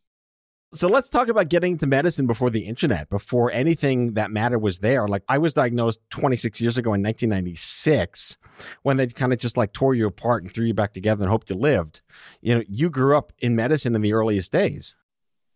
So 0.74 0.86
let's 0.86 1.08
talk 1.08 1.28
about 1.28 1.48
getting 1.48 1.72
into 1.72 1.86
medicine 1.86 2.26
before 2.26 2.50
the 2.50 2.66
internet, 2.66 3.08
before 3.08 3.50
anything 3.50 4.12
that 4.14 4.30
mattered 4.30 4.58
was 4.58 4.80
there. 4.80 5.08
Like 5.08 5.22
I 5.26 5.38
was 5.38 5.54
diagnosed 5.54 6.00
26 6.10 6.60
years 6.60 6.76
ago 6.76 6.92
in 6.92 7.02
1996 7.02 8.36
when 8.82 8.98
they 8.98 9.06
kind 9.06 9.32
of 9.32 9.38
just 9.38 9.56
like 9.56 9.72
tore 9.72 9.94
you 9.94 10.06
apart 10.06 10.42
and 10.42 10.52
threw 10.52 10.66
you 10.66 10.74
back 10.74 10.92
together 10.92 11.22
and 11.22 11.30
hoped 11.30 11.48
you 11.48 11.56
lived. 11.56 12.02
You 12.42 12.56
know, 12.56 12.64
you 12.68 12.90
grew 12.90 13.16
up 13.16 13.32
in 13.38 13.56
medicine 13.56 13.94
in 13.94 14.02
the 14.02 14.12
earliest 14.12 14.52
days. 14.52 14.94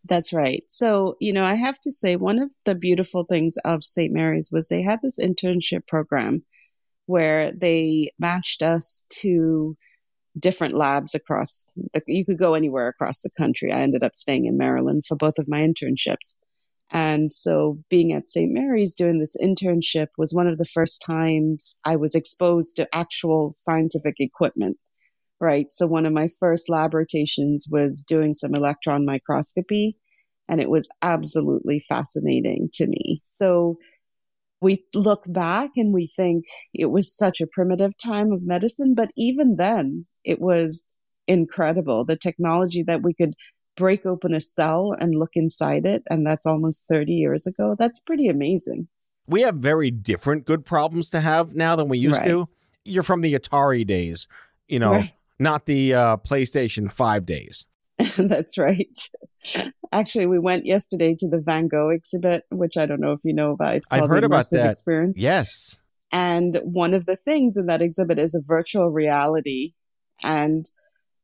That's 0.05 0.33
right. 0.33 0.63
So, 0.67 1.15
you 1.19 1.31
know, 1.31 1.43
I 1.43 1.53
have 1.53 1.79
to 1.81 1.91
say, 1.91 2.15
one 2.15 2.39
of 2.39 2.49
the 2.65 2.75
beautiful 2.75 3.23
things 3.23 3.57
of 3.63 3.83
St. 3.83 4.11
Mary's 4.11 4.49
was 4.51 4.67
they 4.67 4.81
had 4.81 4.99
this 5.01 5.19
internship 5.19 5.87
program 5.87 6.43
where 7.05 7.51
they 7.53 8.11
matched 8.19 8.61
us 8.61 9.05
to 9.09 9.75
different 10.39 10.75
labs 10.75 11.13
across 11.13 11.69
the, 11.93 12.01
you 12.07 12.25
could 12.25 12.39
go 12.39 12.53
anywhere 12.53 12.87
across 12.87 13.21
the 13.21 13.29
country. 13.37 13.71
I 13.71 13.81
ended 13.81 14.03
up 14.03 14.15
staying 14.15 14.45
in 14.45 14.57
maryland 14.57 15.03
for 15.07 15.15
both 15.15 15.37
of 15.37 15.47
my 15.47 15.59
internships. 15.59 16.37
And 16.91 17.31
so 17.31 17.79
being 17.89 18.13
at 18.13 18.29
st 18.29 18.51
mary's 18.51 18.95
doing 18.95 19.19
this 19.19 19.37
internship 19.41 20.07
was 20.17 20.33
one 20.33 20.47
of 20.47 20.57
the 20.57 20.65
first 20.65 21.01
times 21.01 21.79
i 21.85 21.95
was 21.95 22.13
exposed 22.13 22.75
to 22.75 22.87
actual 22.93 23.51
scientific 23.55 24.15
equipment 24.19 24.77
right? 25.43 25.73
So 25.73 25.85
one 25.87 26.05
of 26.05 26.13
my 26.13 26.29
first 26.39 26.69
lab 26.69 26.93
rotations 26.93 27.67
was 27.69 28.01
doing 28.01 28.33
some 28.33 28.55
electron 28.55 29.05
microscopy 29.05 29.97
and 30.47 30.61
it 30.61 30.69
was 30.69 30.89
absolutely 31.01 31.81
fascinating 31.81 32.69
to 32.73 32.87
me. 32.87 33.21
So 33.25 33.75
we 34.63 34.83
look 34.95 35.23
back 35.27 35.71
and 35.75 35.93
we 35.93 36.07
think 36.07 36.45
it 36.73 36.87
was 36.87 37.15
such 37.15 37.41
a 37.41 37.47
primitive 37.47 37.91
time 37.97 38.31
of 38.31 38.41
medicine, 38.43 38.95
but 38.95 39.09
even 39.15 39.57
then, 39.57 40.03
it 40.23 40.39
was 40.39 40.97
incredible. 41.27 42.05
The 42.05 42.17
technology 42.17 42.83
that 42.83 43.03
we 43.03 43.13
could 43.13 43.33
break 43.75 44.05
open 44.05 44.33
a 44.33 44.39
cell 44.39 44.95
and 44.99 45.15
look 45.15 45.31
inside 45.35 45.85
it, 45.85 46.03
and 46.09 46.25
that's 46.25 46.45
almost 46.45 46.85
30 46.87 47.11
years 47.11 47.45
ago. 47.45 47.75
That's 47.77 47.99
pretty 47.99 48.27
amazing. 48.27 48.87
We 49.27 49.41
have 49.41 49.55
very 49.55 49.91
different 49.91 50.45
good 50.45 50.65
problems 50.65 51.09
to 51.11 51.21
have 51.21 51.55
now 51.55 51.75
than 51.75 51.87
we 51.87 51.97
used 51.97 52.17
right. 52.17 52.29
to. 52.29 52.49
You're 52.83 53.03
from 53.03 53.21
the 53.21 53.33
Atari 53.33 53.85
days, 53.85 54.27
you 54.67 54.79
know, 54.79 54.93
right. 54.93 55.13
not 55.39 55.65
the 55.65 55.93
uh, 55.93 56.17
PlayStation 56.17 56.91
5 56.91 57.25
days. 57.25 57.65
That's 58.17 58.57
right. 58.57 58.97
Actually, 59.93 60.25
we 60.25 60.39
went 60.39 60.65
yesterday 60.65 61.15
to 61.19 61.27
the 61.27 61.39
Van 61.39 61.67
Gogh 61.67 61.89
exhibit, 61.89 62.43
which 62.49 62.77
I 62.77 62.85
don't 62.85 62.99
know 62.99 63.11
if 63.11 63.19
you 63.23 63.33
know 63.33 63.51
about. 63.51 63.75
It's 63.75 63.91
I've 63.91 64.07
heard 64.07 64.23
about 64.23 64.45
that 64.51 64.71
experience. 64.71 65.21
Yes. 65.21 65.77
And 66.11 66.59
one 66.63 66.93
of 66.93 67.05
the 67.05 67.15
things 67.15 67.57
in 67.57 67.67
that 67.67 67.81
exhibit 67.81 68.17
is 68.19 68.35
a 68.35 68.41
virtual 68.41 68.89
reality. 68.89 69.73
And 70.21 70.65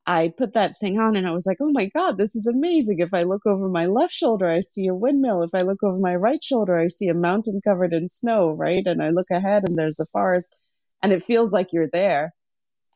I 0.06 0.34
put 0.36 0.54
that 0.54 0.76
thing 0.80 1.00
on 1.00 1.16
and 1.16 1.28
I 1.28 1.32
was 1.32 1.46
like, 1.46 1.58
oh 1.62 1.72
my 1.72 1.90
God, 1.96 2.18
this 2.18 2.36
is 2.36 2.48
amazing. 2.48 3.00
If 3.00 3.14
I 3.14 3.22
look 3.22 3.46
over 3.46 3.70
my 3.70 3.86
left 3.86 4.14
shoulder, 4.14 4.50
I 4.50 4.60
see 4.60 4.88
a 4.88 4.96
windmill. 4.96 5.44
If 5.44 5.52
I 5.54 5.62
look 5.62 5.84
over 5.84 6.00
my 6.00 6.16
right 6.16 6.44
shoulder, 6.44 6.80
I 6.80 6.88
see 6.88 7.08
a 7.08 7.14
mountain 7.14 7.62
covered 7.64 7.94
in 7.94 8.10
snow, 8.10 8.52
right? 8.52 8.86
And 8.86 9.02
I 9.02 9.10
look 9.10 9.28
ahead 9.32 9.64
and 9.64 9.78
there's 9.78 10.00
a 10.00 10.06
forest 10.12 10.72
and 11.04 11.12
it 11.12 11.24
feels 11.24 11.54
like 11.54 11.68
you're 11.72 11.90
there. 11.92 12.34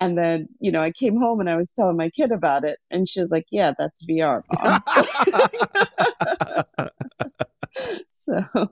And 0.04 0.18
then, 0.18 0.48
you 0.60 0.70
know, 0.70 0.80
I 0.80 0.92
came 0.92 1.18
home 1.18 1.40
and 1.40 1.50
I 1.50 1.56
was 1.56 1.72
telling 1.72 1.96
my 1.96 2.10
kid 2.10 2.32
about 2.32 2.66
it, 2.66 2.80
and 2.92 3.08
she 3.08 3.22
was 3.22 3.32
like, 3.32 3.46
"Yeah, 3.52 3.72
that's 3.78 4.06
VR." 4.06 4.44
so 8.12 8.44
I 8.54 8.68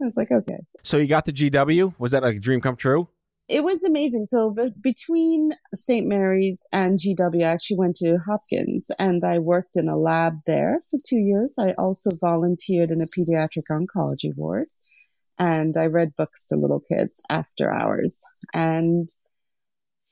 was 0.00 0.16
like, 0.16 0.32
"Okay." 0.32 0.60
So 0.82 0.96
you 0.96 1.08
got 1.08 1.26
the 1.26 1.32
GW? 1.32 1.94
Was 1.98 2.12
that 2.12 2.24
a 2.24 2.32
dream 2.38 2.62
come 2.62 2.76
true? 2.76 3.08
It 3.48 3.64
was 3.64 3.84
amazing. 3.84 4.24
So 4.26 4.50
be- 4.50 4.72
between 4.80 5.52
St. 5.74 6.06
Mary's 6.06 6.66
and 6.72 6.98
GW, 6.98 7.44
I 7.44 7.52
actually 7.52 7.76
went 7.76 7.96
to 7.96 8.18
Hopkins 8.26 8.90
and 8.98 9.22
I 9.24 9.38
worked 9.38 9.76
in 9.76 9.88
a 9.88 9.96
lab 9.96 10.38
there 10.46 10.80
for 10.90 10.98
two 11.06 11.18
years. 11.18 11.56
I 11.60 11.74
also 11.78 12.10
volunteered 12.20 12.90
in 12.90 13.00
a 13.00 13.04
pediatric 13.04 13.70
oncology 13.70 14.34
ward 14.34 14.66
and 15.38 15.76
I 15.76 15.86
read 15.86 16.16
books 16.16 16.44
to 16.48 16.56
little 16.56 16.80
kids 16.80 17.24
after 17.30 17.72
hours. 17.72 18.24
And 18.52 19.08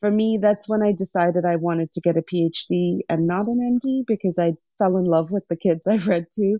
for 0.04 0.10
me, 0.10 0.38
that's 0.38 0.68
when 0.68 0.82
I 0.82 0.92
decided 0.92 1.46
I 1.46 1.56
wanted 1.56 1.90
to 1.92 2.00
get 2.02 2.18
a 2.18 2.20
PhD 2.20 2.98
and 3.08 3.22
not 3.22 3.46
an 3.46 3.78
MD 3.82 4.02
because 4.06 4.38
I 4.38 4.52
fell 4.78 4.98
in 4.98 5.04
love 5.04 5.30
with 5.30 5.46
the 5.48 5.56
kids 5.56 5.86
I 5.90 5.96
read 5.96 6.26
to. 6.32 6.58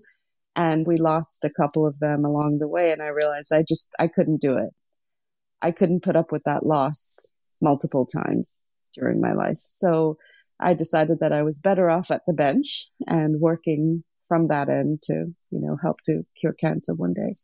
And 0.56 0.82
we 0.86 0.96
lost 0.96 1.44
a 1.44 1.50
couple 1.50 1.86
of 1.86 1.98
them 1.98 2.24
along 2.24 2.56
the 2.58 2.68
way. 2.68 2.90
And 2.90 3.02
I 3.02 3.12
realized 3.14 3.52
I 3.52 3.62
just, 3.68 3.90
I 3.98 4.08
couldn't 4.08 4.40
do 4.40 4.56
it. 4.56 4.70
I 5.60 5.72
couldn't 5.72 6.04
put 6.04 6.16
up 6.16 6.32
with 6.32 6.44
that 6.44 6.64
loss 6.64 7.26
multiple 7.60 8.06
times 8.06 8.62
during 8.94 9.20
my 9.20 9.32
life. 9.32 9.58
So 9.68 10.16
I 10.58 10.72
decided 10.72 11.18
that 11.20 11.32
I 11.34 11.42
was 11.42 11.58
better 11.58 11.90
off 11.90 12.10
at 12.10 12.22
the 12.26 12.32
bench 12.32 12.86
and 13.06 13.40
working 13.40 14.04
from 14.26 14.46
that 14.46 14.70
end 14.70 15.02
to, 15.02 15.12
you 15.50 15.60
know, 15.60 15.76
help 15.82 15.98
to 16.06 16.22
cure 16.40 16.54
cancer 16.54 16.94
one 16.94 17.12
day. 17.12 17.34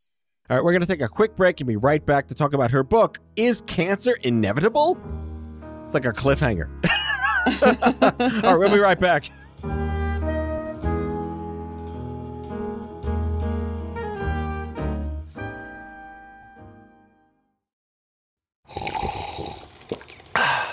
All 0.48 0.56
right, 0.56 0.64
we're 0.64 0.72
going 0.72 0.80
to 0.80 0.86
take 0.86 1.02
a 1.02 1.08
quick 1.08 1.36
break 1.36 1.60
and 1.60 1.68
be 1.68 1.76
right 1.76 2.04
back 2.04 2.28
to 2.28 2.34
talk 2.34 2.54
about 2.54 2.70
her 2.70 2.82
book, 2.82 3.18
Is 3.36 3.60
Cancer 3.66 4.16
Inevitable? 4.22 4.98
It's 5.92 5.94
like 5.94 6.04
a 6.04 6.12
cliffhanger. 6.12 6.68
All 8.44 8.56
right, 8.56 8.58
we'll 8.60 8.72
be 8.72 8.78
right 8.78 9.00
back. 9.00 9.28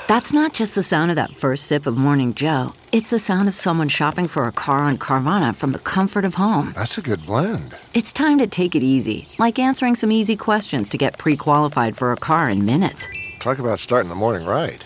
That's 0.07 0.31
not 0.31 0.53
just 0.53 0.75
the 0.75 0.83
sound 0.83 1.09
of 1.09 1.15
that 1.15 1.35
first 1.35 1.65
sip 1.65 1.87
of 1.87 1.97
Morning 1.97 2.35
Joe. 2.35 2.73
It's 2.91 3.09
the 3.09 3.17
sound 3.17 3.47
of 3.47 3.55
someone 3.55 3.89
shopping 3.89 4.27
for 4.27 4.45
a 4.45 4.51
car 4.51 4.83
on 4.83 4.99
Carvana 4.99 5.55
from 5.55 5.71
the 5.71 5.79
comfort 5.79 6.25
of 6.25 6.35
home. 6.35 6.73
That's 6.75 6.99
a 6.99 7.01
good 7.01 7.25
blend. 7.25 7.75
It's 7.95 8.13
time 8.13 8.37
to 8.37 8.45
take 8.45 8.75
it 8.75 8.83
easy, 8.83 9.27
like 9.39 9.57
answering 9.57 9.95
some 9.95 10.11
easy 10.11 10.35
questions 10.35 10.87
to 10.89 10.97
get 10.99 11.17
pre 11.17 11.35
qualified 11.35 11.97
for 11.97 12.11
a 12.11 12.17
car 12.17 12.47
in 12.49 12.67
minutes. 12.67 13.07
Talk 13.39 13.57
about 13.57 13.79
starting 13.79 14.09
the 14.09 14.15
morning 14.15 14.45
right 14.45 14.85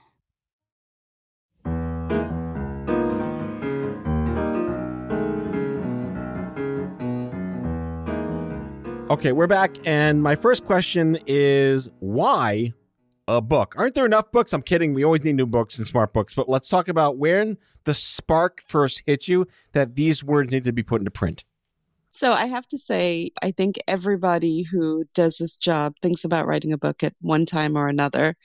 Okay, 9.11 9.33
we're 9.33 9.45
back, 9.45 9.75
and 9.85 10.23
my 10.23 10.37
first 10.37 10.63
question 10.63 11.17
is 11.27 11.89
why 11.99 12.71
a 13.27 13.41
book? 13.41 13.75
Aren't 13.77 13.93
there 13.93 14.05
enough 14.05 14.31
books? 14.31 14.53
I'm 14.53 14.61
kidding. 14.61 14.93
We 14.93 15.03
always 15.03 15.25
need 15.25 15.35
new 15.35 15.45
books 15.45 15.77
and 15.77 15.85
smart 15.85 16.13
books, 16.13 16.33
but 16.33 16.47
let's 16.47 16.69
talk 16.69 16.87
about 16.87 17.17
when 17.17 17.57
the 17.83 17.93
spark 17.93 18.63
first 18.65 19.03
hit 19.05 19.27
you 19.27 19.47
that 19.73 19.95
these 19.95 20.23
words 20.23 20.49
need 20.49 20.63
to 20.63 20.71
be 20.71 20.81
put 20.81 21.01
into 21.01 21.11
print. 21.11 21.43
So 22.07 22.31
I 22.31 22.45
have 22.45 22.65
to 22.69 22.77
say, 22.77 23.31
I 23.41 23.51
think 23.51 23.79
everybody 23.85 24.61
who 24.63 25.03
does 25.13 25.39
this 25.39 25.57
job 25.57 25.95
thinks 26.01 26.23
about 26.23 26.47
writing 26.47 26.71
a 26.71 26.77
book 26.77 27.03
at 27.03 27.13
one 27.19 27.45
time 27.45 27.77
or 27.77 27.89
another. 27.89 28.37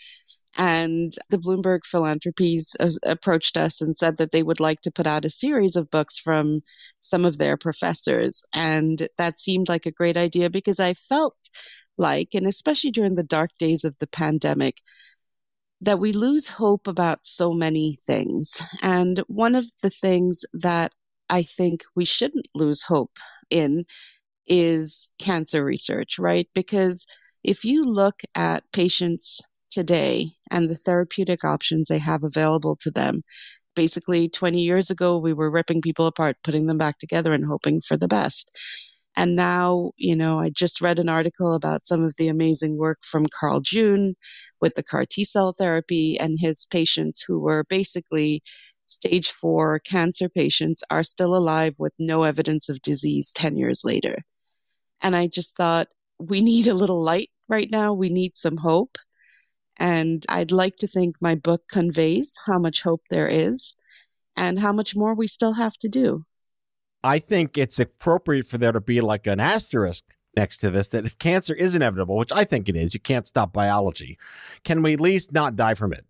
And 0.56 1.12
the 1.28 1.38
Bloomberg 1.38 1.84
Philanthropies 1.84 2.76
approached 3.02 3.56
us 3.56 3.80
and 3.80 3.96
said 3.96 4.16
that 4.16 4.32
they 4.32 4.42
would 4.42 4.60
like 4.60 4.80
to 4.82 4.90
put 4.90 5.06
out 5.06 5.24
a 5.24 5.30
series 5.30 5.76
of 5.76 5.90
books 5.90 6.18
from 6.18 6.60
some 7.00 7.24
of 7.24 7.38
their 7.38 7.56
professors. 7.56 8.44
And 8.54 9.08
that 9.18 9.38
seemed 9.38 9.68
like 9.68 9.86
a 9.86 9.90
great 9.90 10.16
idea 10.16 10.48
because 10.48 10.80
I 10.80 10.94
felt 10.94 11.36
like, 11.98 12.30
and 12.34 12.46
especially 12.46 12.90
during 12.90 13.14
the 13.14 13.22
dark 13.22 13.50
days 13.58 13.84
of 13.84 13.94
the 14.00 14.06
pandemic, 14.06 14.80
that 15.82 15.98
we 15.98 16.12
lose 16.12 16.48
hope 16.48 16.86
about 16.86 17.26
so 17.26 17.52
many 17.52 17.98
things. 18.06 18.62
And 18.82 19.18
one 19.28 19.54
of 19.54 19.66
the 19.82 19.90
things 19.90 20.44
that 20.54 20.92
I 21.28 21.42
think 21.42 21.84
we 21.94 22.06
shouldn't 22.06 22.48
lose 22.54 22.82
hope 22.82 23.18
in 23.50 23.84
is 24.46 25.12
cancer 25.18 25.62
research, 25.64 26.18
right? 26.18 26.48
Because 26.54 27.06
if 27.44 27.64
you 27.64 27.84
look 27.84 28.22
at 28.34 28.64
patients 28.72 29.42
today 29.76 30.30
and 30.50 30.70
the 30.70 30.74
therapeutic 30.74 31.44
options 31.44 31.88
they 31.88 31.98
have 31.98 32.24
available 32.24 32.76
to 32.76 32.90
them, 32.90 33.20
basically 33.74 34.26
20 34.26 34.58
years 34.58 34.90
ago, 34.90 35.18
we 35.18 35.34
were 35.34 35.50
ripping 35.50 35.82
people 35.82 36.06
apart, 36.06 36.38
putting 36.42 36.66
them 36.66 36.78
back 36.78 36.96
together, 36.96 37.34
and 37.34 37.44
hoping 37.44 37.82
for 37.82 37.98
the 37.98 38.08
best. 38.08 38.50
And 39.16 39.36
now, 39.36 39.92
you 39.98 40.16
know, 40.16 40.40
I 40.40 40.48
just 40.48 40.80
read 40.80 40.98
an 40.98 41.10
article 41.10 41.52
about 41.52 41.86
some 41.86 42.02
of 42.04 42.14
the 42.16 42.28
amazing 42.28 42.78
work 42.78 43.00
from 43.02 43.26
Carl 43.38 43.60
June 43.60 44.14
with 44.62 44.76
the 44.76 44.82
CAR 44.82 45.04
T 45.04 45.24
cell 45.24 45.52
therapy 45.52 46.18
and 46.18 46.38
his 46.40 46.64
patients 46.64 47.22
who 47.28 47.38
were 47.38 47.64
basically 47.68 48.42
stage 48.86 49.30
four 49.30 49.78
cancer 49.80 50.30
patients 50.30 50.82
are 50.90 51.02
still 51.02 51.36
alive 51.36 51.74
with 51.76 51.92
no 51.98 52.22
evidence 52.22 52.70
of 52.70 52.80
disease 52.80 53.30
10 53.30 53.58
years 53.58 53.82
later. 53.84 54.24
And 55.02 55.14
I 55.14 55.26
just 55.26 55.54
thought, 55.54 55.88
we 56.18 56.40
need 56.40 56.66
a 56.66 56.72
little 56.72 57.02
light 57.02 57.28
right 57.46 57.70
now. 57.70 57.92
We 57.92 58.08
need 58.08 58.38
some 58.38 58.56
hope. 58.56 58.96
And 59.78 60.24
I'd 60.28 60.52
like 60.52 60.76
to 60.76 60.86
think 60.86 61.16
my 61.20 61.34
book 61.34 61.68
conveys 61.70 62.38
how 62.46 62.58
much 62.58 62.82
hope 62.82 63.02
there 63.10 63.28
is 63.28 63.76
and 64.36 64.58
how 64.58 64.72
much 64.72 64.96
more 64.96 65.14
we 65.14 65.26
still 65.26 65.54
have 65.54 65.76
to 65.78 65.88
do. 65.88 66.24
I 67.04 67.18
think 67.18 67.56
it's 67.56 67.78
appropriate 67.78 68.46
for 68.46 68.58
there 68.58 68.72
to 68.72 68.80
be 68.80 69.00
like 69.00 69.26
an 69.26 69.38
asterisk 69.38 70.04
next 70.34 70.58
to 70.58 70.70
this 70.70 70.88
that 70.88 71.06
if 71.06 71.18
cancer 71.18 71.54
is 71.54 71.74
inevitable, 71.74 72.16
which 72.16 72.32
I 72.32 72.44
think 72.44 72.68
it 72.68 72.76
is, 72.76 72.94
you 72.94 73.00
can't 73.00 73.26
stop 73.26 73.52
biology, 73.52 74.18
can 74.64 74.82
we 74.82 74.94
at 74.94 75.00
least 75.00 75.32
not 75.32 75.56
die 75.56 75.74
from 75.74 75.92
it? 75.92 76.04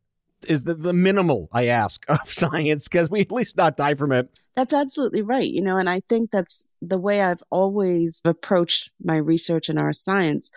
Is 0.49 0.65
the, 0.65 0.75
the 0.75 0.93
minimal 0.93 1.49
I 1.53 1.67
ask 1.67 2.05
of 2.09 2.33
science? 2.33 2.89
Because 2.89 3.11
we 3.11 3.21
at 3.23 3.33
least 3.33 3.57
not 3.57 3.77
die 3.77 3.95
from 3.95 4.13
it? 4.13 4.29
That's 4.55 4.73
absolutely 4.73 5.23
right. 5.23 5.49
You 5.49 5.63
know, 5.63 5.77
and 5.79 5.89
I 5.89 6.01
think 6.09 6.31
that's 6.31 6.73
the 6.83 6.99
way 6.99 7.23
I've 7.23 7.43
always 7.51 8.23
approached 8.25 8.93
my 9.03 9.17
research 9.17 9.69
in 9.69 9.79
our 9.79 9.93
science, 9.93 10.51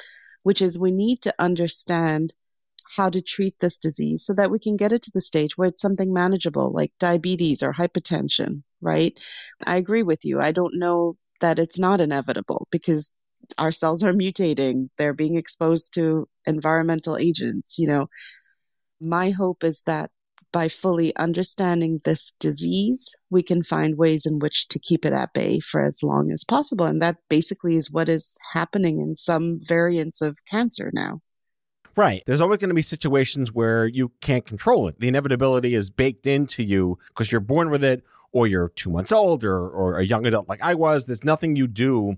which 0.44 0.62
is 0.62 0.80
we 0.80 0.92
need 0.92 1.22
to 1.24 1.34
understand 1.38 2.34
how 2.96 3.10
to 3.10 3.22
treat 3.22 3.60
this 3.60 3.77
disease 3.77 4.24
so 4.24 4.34
that 4.34 4.51
we 4.51 4.60
can 4.60 4.77
get 4.77 4.91
it 4.91 5.01
to 5.03 5.12
the 5.13 5.22
stage 5.22 5.58
where 5.58 5.67
it's 5.67 5.81
something 5.81 6.13
manageable 6.13 6.72
like 6.74 6.91
diabetes 7.00 7.62
or 7.62 7.74
hypertension, 7.74 8.63
right? 8.81 9.19
I 9.65 9.77
agree 9.77 10.03
with 10.03 10.25
you. 10.25 10.39
I 10.39 10.51
don't 10.51 10.77
know 10.77 11.17
that 11.41 11.60
it's 11.60 11.79
not 11.79 12.01
inevitable 12.01 12.67
because 12.72 13.15
our 13.58 13.72
cells 13.72 14.03
are 14.03 14.13
mutating, 14.13 14.88
they're 14.98 15.13
being 15.13 15.36
exposed 15.36 15.93
to 15.96 16.27
environmental 16.46 17.17
agents, 17.17 17.77
you 17.77 17.88
know. 17.88 18.08
My 19.01 19.29
hope 19.29 19.63
is 19.63 19.84
that 19.84 20.12
by 20.51 20.67
fully 20.67 21.15
understanding 21.15 22.01
this 22.03 22.31
disease, 22.39 23.13
we 23.29 23.43
can 23.43 23.63
find 23.63 23.98
ways 23.98 24.25
in 24.25 24.39
which 24.39 24.67
to 24.69 24.79
keep 24.79 25.05
it 25.05 25.13
at 25.13 25.34
bay 25.34 25.60
for 25.60 25.81
as 25.81 26.01
long 26.03 26.31
as 26.31 26.43
possible. 26.43 26.86
And 26.86 27.01
that 27.01 27.17
basically 27.29 27.75
is 27.75 27.91
what 27.91 28.10
is 28.10 28.38
happening 28.53 29.00
in 29.00 29.15
some 29.15 29.60
variants 29.62 30.22
of 30.22 30.38
cancer 30.50 30.91
now. 30.93 31.22
Right. 31.96 32.24
There's 32.25 32.41
always 32.41 32.60
going 32.60 32.69
to 32.69 32.75
be 32.75 32.81
situations 32.81 33.51
where 33.51 33.86
you 33.86 34.12
can't 34.22 34.46
control 34.46 34.88
it. 34.88 35.00
The 35.00 35.08
inevitability 35.08 35.74
is 35.74 35.89
baked 35.89 36.27
into 36.27 36.63
you 36.63 36.98
because 37.10 37.31
you're 37.31 37.41
born 37.41 37.69
with 37.69 37.84
it 37.84 38.03
or 38.31 38.48
you're 38.48 38.69
two 38.69 38.89
months 38.89 39.12
old 39.12 39.43
or, 39.43 39.69
or 39.69 39.98
a 39.98 40.05
young 40.05 40.25
adult 40.25 40.48
like 40.48 40.62
I 40.62 40.75
was. 40.75 41.05
There's 41.05 41.24
nothing 41.24 41.55
you 41.55 41.67
do 41.67 42.17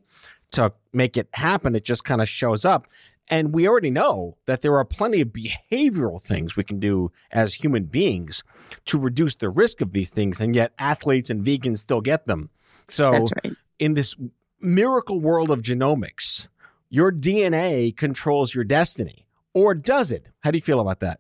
to 0.52 0.74
make 0.94 1.18
it 1.18 1.30
happen. 1.34 1.76
It 1.76 1.86
just 1.86 2.04
kind 2.04 2.22
of 2.22 2.30
shows 2.30 2.66
up. 2.66 2.88
And 3.28 3.54
we 3.54 3.68
already 3.68 3.92
know 3.92 4.38
that 4.46 4.62
there 4.62 4.78
are 4.78 4.84
plenty 4.84 5.22
of 5.22 5.30
behavioral 5.30 6.22
things 6.22 6.58
we 6.58 6.66
can 6.66 6.80
do 6.80 7.12
as 7.32 7.54
human 7.54 7.86
beings 7.86 8.44
to 8.86 9.00
reduce 9.00 9.36
the 9.36 9.50
risk 9.50 9.80
of 9.80 9.94
these 9.94 10.10
things. 10.10 10.42
And 10.42 10.54
yet 10.54 10.74
athletes 10.78 11.30
and 11.30 11.46
vegans 11.46 11.78
still 11.78 12.02
get 12.02 12.28
them. 12.28 12.50
So 12.90 13.12
right. 13.12 13.54
in 13.80 13.94
this 13.94 14.16
miracle 14.60 15.22
world 15.22 15.50
of 15.50 15.62
genomics, 15.62 16.50
your 16.90 17.10
DNA 17.10 17.96
controls 17.96 18.54
your 18.54 18.66
destiny. 18.66 19.26
Or 19.54 19.76
does 19.76 20.12
it? 20.12 20.28
How 20.42 20.52
do 20.52 20.58
you 20.58 20.62
feel 20.62 20.80
about 20.80 21.02
that? 21.02 21.20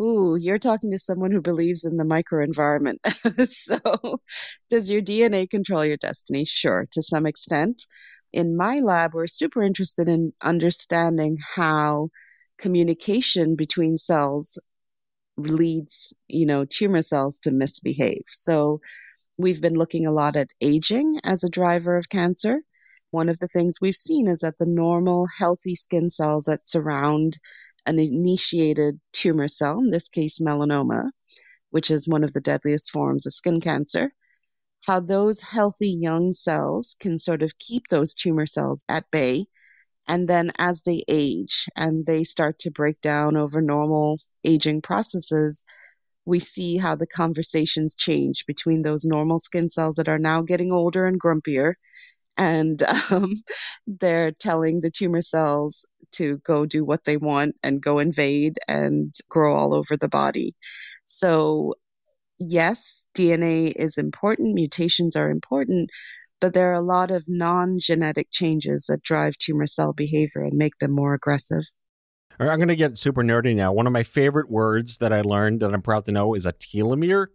Ooh, 0.00 0.36
you're 0.36 0.58
talking 0.58 0.90
to 0.92 0.98
someone 0.98 1.30
who 1.30 1.42
believes 1.42 1.84
in 1.84 1.98
the 1.98 2.04
microenvironment. 2.04 2.96
so, 3.50 4.20
does 4.70 4.90
your 4.90 5.02
DNA 5.02 5.48
control 5.48 5.84
your 5.84 5.98
destiny? 5.98 6.44
Sure, 6.46 6.86
to 6.92 7.02
some 7.02 7.26
extent. 7.26 7.84
In 8.32 8.56
my 8.56 8.80
lab, 8.80 9.12
we're 9.12 9.26
super 9.26 9.62
interested 9.62 10.08
in 10.08 10.32
understanding 10.40 11.38
how 11.54 12.08
communication 12.58 13.56
between 13.56 13.98
cells 13.98 14.58
leads, 15.36 16.14
you 16.28 16.46
know, 16.46 16.64
tumor 16.64 17.02
cells 17.02 17.38
to 17.40 17.50
misbehave. 17.50 18.24
So, 18.26 18.80
we've 19.36 19.60
been 19.60 19.74
looking 19.74 20.06
a 20.06 20.12
lot 20.12 20.34
at 20.34 20.48
aging 20.62 21.20
as 21.24 21.44
a 21.44 21.50
driver 21.50 21.98
of 21.98 22.08
cancer. 22.08 22.60
One 23.10 23.28
of 23.28 23.38
the 23.38 23.48
things 23.48 23.78
we've 23.80 23.96
seen 23.96 24.28
is 24.28 24.40
that 24.40 24.58
the 24.58 24.66
normal, 24.66 25.26
healthy 25.38 25.74
skin 25.74 26.10
cells 26.10 26.44
that 26.44 26.68
surround 26.68 27.38
an 27.86 27.98
initiated 27.98 29.00
tumor 29.12 29.48
cell, 29.48 29.78
in 29.78 29.90
this 29.90 30.08
case 30.08 30.38
melanoma, 30.40 31.10
which 31.70 31.90
is 31.90 32.08
one 32.08 32.22
of 32.22 32.32
the 32.32 32.40
deadliest 32.40 32.90
forms 32.90 33.26
of 33.26 33.34
skin 33.34 33.60
cancer, 33.60 34.12
how 34.86 35.00
those 35.00 35.42
healthy 35.42 35.90
young 35.90 36.32
cells 36.32 36.96
can 37.00 37.18
sort 37.18 37.42
of 37.42 37.58
keep 37.58 37.88
those 37.88 38.14
tumor 38.14 38.46
cells 38.46 38.84
at 38.88 39.10
bay. 39.10 39.46
And 40.06 40.28
then 40.28 40.52
as 40.58 40.82
they 40.82 41.02
age 41.08 41.66
and 41.76 42.06
they 42.06 42.24
start 42.24 42.58
to 42.60 42.70
break 42.70 43.00
down 43.00 43.36
over 43.36 43.60
normal 43.60 44.18
aging 44.44 44.82
processes, 44.82 45.64
we 46.24 46.38
see 46.38 46.76
how 46.76 46.94
the 46.94 47.06
conversations 47.06 47.94
change 47.94 48.44
between 48.46 48.82
those 48.82 49.04
normal 49.04 49.38
skin 49.38 49.68
cells 49.68 49.96
that 49.96 50.08
are 50.08 50.18
now 50.18 50.42
getting 50.42 50.72
older 50.72 51.06
and 51.06 51.20
grumpier. 51.20 51.74
And 52.36 52.82
um, 53.10 53.34
they're 53.86 54.32
telling 54.32 54.80
the 54.80 54.90
tumor 54.90 55.20
cells 55.20 55.86
to 56.12 56.38
go 56.38 56.66
do 56.66 56.84
what 56.84 57.04
they 57.04 57.16
want 57.16 57.56
and 57.62 57.82
go 57.82 57.98
invade 57.98 58.58
and 58.68 59.14
grow 59.28 59.54
all 59.54 59.74
over 59.74 59.96
the 59.96 60.08
body. 60.08 60.54
So, 61.04 61.74
yes, 62.38 63.08
DNA 63.16 63.72
is 63.76 63.98
important, 63.98 64.54
mutations 64.54 65.14
are 65.16 65.30
important, 65.30 65.90
but 66.40 66.54
there 66.54 66.70
are 66.70 66.74
a 66.74 66.82
lot 66.82 67.10
of 67.10 67.24
non 67.28 67.78
genetic 67.80 68.28
changes 68.30 68.86
that 68.88 69.02
drive 69.02 69.36
tumor 69.38 69.66
cell 69.66 69.92
behavior 69.92 70.42
and 70.42 70.54
make 70.54 70.78
them 70.80 70.92
more 70.92 71.14
aggressive. 71.14 71.64
I'm 72.38 72.58
going 72.58 72.68
to 72.68 72.76
get 72.76 72.96
super 72.96 73.22
nerdy 73.22 73.54
now. 73.54 73.70
One 73.70 73.86
of 73.86 73.92
my 73.92 74.02
favorite 74.02 74.50
words 74.50 74.96
that 74.98 75.12
I 75.12 75.20
learned 75.20 75.60
that 75.60 75.74
I'm 75.74 75.82
proud 75.82 76.06
to 76.06 76.12
know 76.12 76.34
is 76.34 76.46
a 76.46 76.54
telomere. 76.54 77.26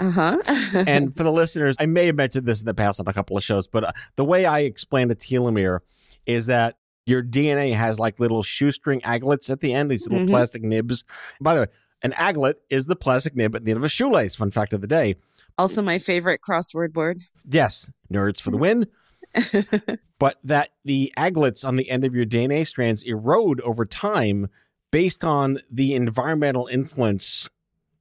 Uh 0.00 0.10
huh. 0.10 0.38
and 0.86 1.14
for 1.16 1.22
the 1.22 1.32
listeners, 1.32 1.76
I 1.78 1.86
may 1.86 2.06
have 2.06 2.14
mentioned 2.14 2.46
this 2.46 2.60
in 2.60 2.66
the 2.66 2.74
past 2.74 3.00
on 3.00 3.08
a 3.08 3.12
couple 3.12 3.36
of 3.36 3.44
shows, 3.44 3.66
but 3.66 3.84
uh, 3.84 3.92
the 4.16 4.24
way 4.24 4.46
I 4.46 4.60
explain 4.60 5.10
a 5.10 5.14
telomere 5.14 5.80
is 6.26 6.46
that 6.46 6.76
your 7.06 7.22
DNA 7.22 7.74
has 7.74 7.98
like 7.98 8.20
little 8.20 8.42
shoestring 8.42 9.00
aglets 9.02 9.50
at 9.50 9.60
the 9.60 9.72
end, 9.72 9.90
these 9.90 10.06
little 10.06 10.26
mm-hmm. 10.26 10.30
plastic 10.30 10.62
nibs. 10.62 11.04
By 11.40 11.54
the 11.54 11.60
way, 11.62 11.66
an 12.02 12.12
aglet 12.12 12.54
is 12.70 12.86
the 12.86 12.96
plastic 12.96 13.34
nib 13.34 13.56
at 13.56 13.64
the 13.64 13.72
end 13.72 13.78
of 13.78 13.84
a 13.84 13.88
shoelace. 13.88 14.36
Fun 14.36 14.50
fact 14.50 14.72
of 14.72 14.80
the 14.80 14.86
day. 14.86 15.16
Also, 15.56 15.82
my 15.82 15.98
favorite 15.98 16.40
crossword 16.46 16.94
word. 16.94 17.18
Yes, 17.48 17.90
nerds 18.12 18.40
for 18.40 18.50
the 18.50 18.56
win. 18.56 18.86
but 20.18 20.38
that 20.44 20.70
the 20.84 21.12
aglets 21.16 21.64
on 21.64 21.76
the 21.76 21.90
end 21.90 22.04
of 22.04 22.14
your 22.14 22.24
DNA 22.24 22.66
strands 22.66 23.02
erode 23.02 23.60
over 23.62 23.84
time 23.84 24.48
based 24.90 25.24
on 25.24 25.58
the 25.70 25.94
environmental 25.94 26.66
influence 26.66 27.48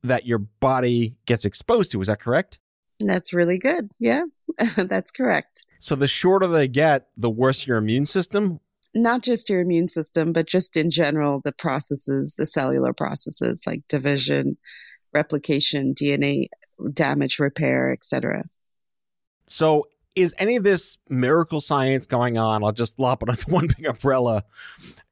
that 0.07 0.25
your 0.25 0.39
body 0.39 1.15
gets 1.25 1.45
exposed 1.45 1.91
to. 1.91 2.01
Is 2.01 2.07
that 2.07 2.19
correct? 2.19 2.59
That's 2.99 3.33
really 3.33 3.59
good. 3.59 3.91
Yeah, 3.99 4.23
that's 4.75 5.11
correct. 5.11 5.65
So 5.79 5.95
the 5.95 6.07
shorter 6.07 6.47
they 6.47 6.67
get, 6.67 7.07
the 7.15 7.29
worse 7.29 7.67
your 7.67 7.77
immune 7.77 8.07
system 8.07 8.59
not 8.97 9.21
just 9.21 9.49
your 9.49 9.61
immune 9.61 9.87
system, 9.87 10.33
but 10.33 10.47
just 10.47 10.75
in 10.75 10.89
general, 10.89 11.41
the 11.43 11.53
processes, 11.53 12.35
the 12.37 12.45
cellular 12.45 12.93
processes 12.93 13.63
like 13.67 13.87
division, 13.87 14.57
replication, 15.13 15.93
DNA 15.93 16.47
damage 16.93 17.39
repair, 17.39 17.91
etc. 17.91 18.43
So, 19.49 19.87
is 20.15 20.33
any 20.39 20.55
of 20.55 20.63
this 20.63 20.97
miracle 21.09 21.61
science 21.61 22.07
going 22.07 22.37
on? 22.37 22.63
I'll 22.63 22.71
just 22.71 22.99
lop 22.99 23.21
it 23.23 23.29
under 23.29 23.43
one 23.43 23.67
big 23.67 23.85
umbrella. 23.85 24.43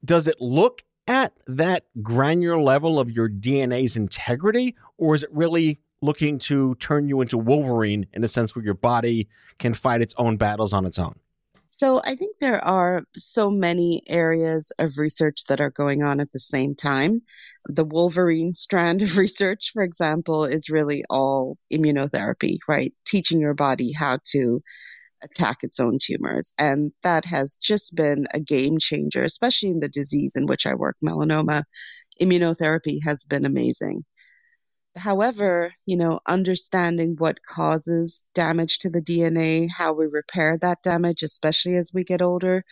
Does 0.03 0.27
it 0.27 0.41
look 0.41 0.83
at 1.07 1.33
that 1.47 1.85
granular 2.01 2.59
level 2.59 2.99
of 2.99 3.11
your 3.11 3.29
DNA's 3.29 3.95
integrity, 3.95 4.75
or 4.97 5.15
is 5.15 5.23
it 5.23 5.29
really 5.31 5.79
looking 6.01 6.37
to 6.37 6.75
turn 6.75 7.07
you 7.07 7.21
into 7.21 7.37
Wolverine 7.37 8.07
in 8.13 8.23
a 8.23 8.27
sense 8.27 8.55
where 8.55 8.63
your 8.65 8.73
body 8.73 9.27
can 9.59 9.73
fight 9.73 10.01
its 10.01 10.13
own 10.17 10.37
battles 10.37 10.73
on 10.73 10.85
its 10.85 10.99
own? 10.99 11.15
So 11.67 12.01
I 12.05 12.15
think 12.15 12.37
there 12.39 12.63
are 12.63 13.03
so 13.17 13.49
many 13.49 14.01
areas 14.07 14.71
of 14.79 14.97
research 14.97 15.45
that 15.49 15.59
are 15.59 15.69
going 15.69 16.03
on 16.03 16.21
at 16.21 16.31
the 16.31 16.39
same 16.39 16.73
time. 16.73 17.21
The 17.67 17.83
Wolverine 17.83 18.53
strand 18.53 19.01
of 19.01 19.17
research, 19.17 19.71
for 19.73 19.83
example, 19.83 20.45
is 20.45 20.69
really 20.69 21.03
all 21.09 21.57
immunotherapy, 21.73 22.59
right? 22.67 22.93
Teaching 23.05 23.41
your 23.41 23.53
body 23.53 23.91
how 23.91 24.19
to 24.27 24.61
attack 25.25 25.57
its 25.63 25.79
own 25.79 25.97
tumors. 26.01 26.53
And 26.57 26.91
that 27.03 27.25
has 27.25 27.57
just 27.61 27.95
been 27.95 28.27
a 28.33 28.39
game 28.39 28.77
changer, 28.79 29.23
especially 29.23 29.69
in 29.69 29.79
the 29.79 29.89
disease 29.89 30.35
in 30.35 30.45
which 30.45 30.65
I 30.65 30.73
work, 30.75 30.97
melanoma. 31.03 31.63
immunotherapy 32.21 32.99
has 33.03 33.25
been 33.25 33.45
amazing. 33.45 34.05
However, 34.95 35.73
you 35.85 35.97
know, 35.97 36.21
understanding 36.25 37.15
what 37.17 37.43
causes 37.45 38.23
damage 38.33 38.79
to 38.79 38.89
the 38.89 39.01
DNA, 39.01 39.67
how 39.77 39.91
we 39.91 40.05
repair 40.05 40.57
that 40.57 40.81
damage, 40.83 41.21
especially 41.21 41.75
as 41.75 41.91
we 41.93 42.05
get 42.05 42.21
older, 42.21 42.63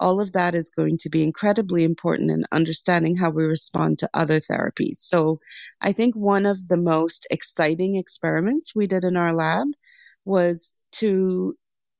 all 0.00 0.20
of 0.20 0.32
that 0.32 0.54
is 0.54 0.70
going 0.70 0.98
to 0.98 1.08
be 1.08 1.22
incredibly 1.22 1.84
important 1.84 2.30
in 2.30 2.44
understanding 2.52 3.16
how 3.16 3.30
we 3.30 3.44
respond 3.44 3.98
to 3.98 4.10
other 4.14 4.40
therapies. 4.40 4.96
So 4.96 5.40
I 5.80 5.92
think 5.92 6.14
one 6.14 6.46
of 6.46 6.68
the 6.68 6.76
most 6.76 7.26
exciting 7.30 7.96
experiments 7.96 8.74
we 8.74 8.86
did 8.86 9.04
in 9.04 9.16
our 9.16 9.34
lab 9.34 9.68
was 10.24 10.76
to 10.92 11.56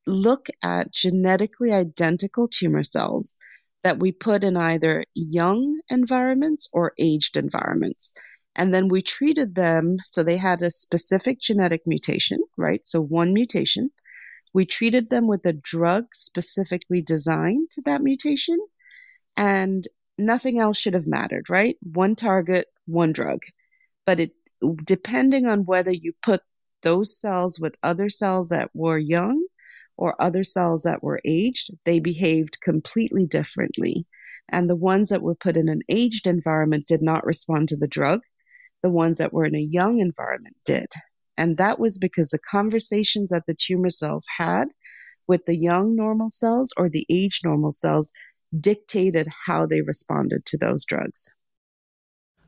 look 0.09 0.49
at 0.63 0.93
genetically 0.93 1.73
identical 1.73 2.49
tumor 2.49 2.83
cells 2.83 3.37
that 3.85 3.99
we 3.99 4.11
put 4.11 4.43
in 4.43 4.57
either 4.57 5.05
young 5.15 5.81
environments 5.89 6.69
or 6.73 6.95
aged 6.99 7.37
environments. 7.37 8.13
And 8.57 8.75
then 8.75 8.89
we 8.89 9.03
treated 9.03 9.55
them 9.55 9.99
so 10.07 10.23
they 10.23 10.37
had 10.37 10.63
a 10.63 10.71
specific 10.71 11.41
genetic 11.41 11.83
mutation, 11.87 12.41
right? 12.57 12.85
So 12.87 13.01
one 13.01 13.33
mutation. 13.33 13.91
We 14.53 14.67
treated 14.67 15.11
them 15.11 15.29
with 15.29 15.47
a 15.47 15.53
drug 15.53 16.07
specifically 16.15 17.03
designed 17.03 17.71
to 17.73 17.83
that 17.83 18.03
mutation, 18.03 18.59
and 19.37 19.87
nothing 20.17 20.59
else 20.59 20.79
should 20.79 20.95
have 20.95 21.07
mattered, 21.07 21.49
right? 21.49 21.77
One 21.81 22.17
target, 22.17 22.67
one 22.87 23.13
drug. 23.13 23.43
But 24.07 24.21
it, 24.21 24.33
depending 24.85 25.47
on 25.47 25.67
whether 25.67 25.93
you 25.93 26.15
put 26.23 26.41
those 26.83 27.17
cells 27.17 27.61
with 27.61 27.77
other 27.83 28.09
cells 28.09 28.49
that 28.49 28.71
were 28.75 28.99
young 28.99 29.45
or 29.99 30.21
other 30.23 30.45
cells 30.45 30.85
that 30.85 31.03
were 31.03 31.21
aged, 31.25 31.71
they 31.85 31.99
behaved 31.99 32.61
completely 32.63 33.27
differently. 33.27 34.07
And 34.49 34.71
the 34.71 34.77
ones 34.77 35.11
that 35.11 35.21
were 35.21 35.35
put 35.35 35.57
in 35.57 35.69
an 35.69 35.83
aged 35.89 36.27
environment 36.27 36.87
did 36.87 37.03
not 37.03 37.27
respond 37.27 37.69
to 37.69 37.77
the 37.77 37.89
drug. 37.89 38.21
The 38.83 38.89
ones 38.89 39.19
that 39.19 39.33
were 39.33 39.45
in 39.45 39.57
a 39.57 39.61
young 39.61 39.99
environment 39.99 40.57
did. 40.65 40.87
And 41.37 41.57
that 41.57 41.79
was 41.79 41.99
because 41.99 42.31
the 42.31 42.39
conversations 42.39 43.31
that 43.31 43.45
the 43.47 43.57
tumor 43.59 43.91
cells 43.91 44.27
had 44.39 44.69
with 45.27 45.45
the 45.45 45.57
young 45.57 45.95
normal 45.95 46.31
cells 46.31 46.73
or 46.77 46.89
the 46.89 47.05
aged 47.11 47.45
normal 47.45 47.73
cells 47.73 48.13
dictated 48.59 49.29
how 49.47 49.67
they 49.67 49.83
responded 49.83 50.47
to 50.47 50.57
those 50.57 50.85
drugs. 50.85 51.35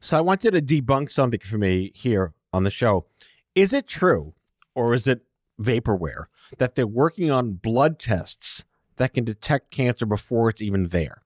So 0.01 0.17
I 0.17 0.23
want 0.23 0.45
you 0.45 0.51
to 0.51 0.63
debunk 0.63 1.11
something 1.11 1.41
for 1.41 1.59
me 1.59 1.93
here 1.95 2.33
on 2.53 2.65
the 2.65 2.71
show. 2.71 3.07
Is 3.55 3.75
it 3.75 3.87
true 3.87 4.35
or 4.75 4.95
is 4.95 5.07
it 5.07 5.21
vaporware 5.61 6.25
that 6.59 6.75
they're 6.75 6.87
working 6.87 7.31
on 7.31 7.53
blood 7.53 7.99
tests 7.99 8.65
that 8.97 9.15
can 9.15 9.25
detect 9.25 9.71
cancer 9.71 10.07
before 10.07 10.51
it's 10.51 10.63
even 10.63 10.89
there? 10.89 11.23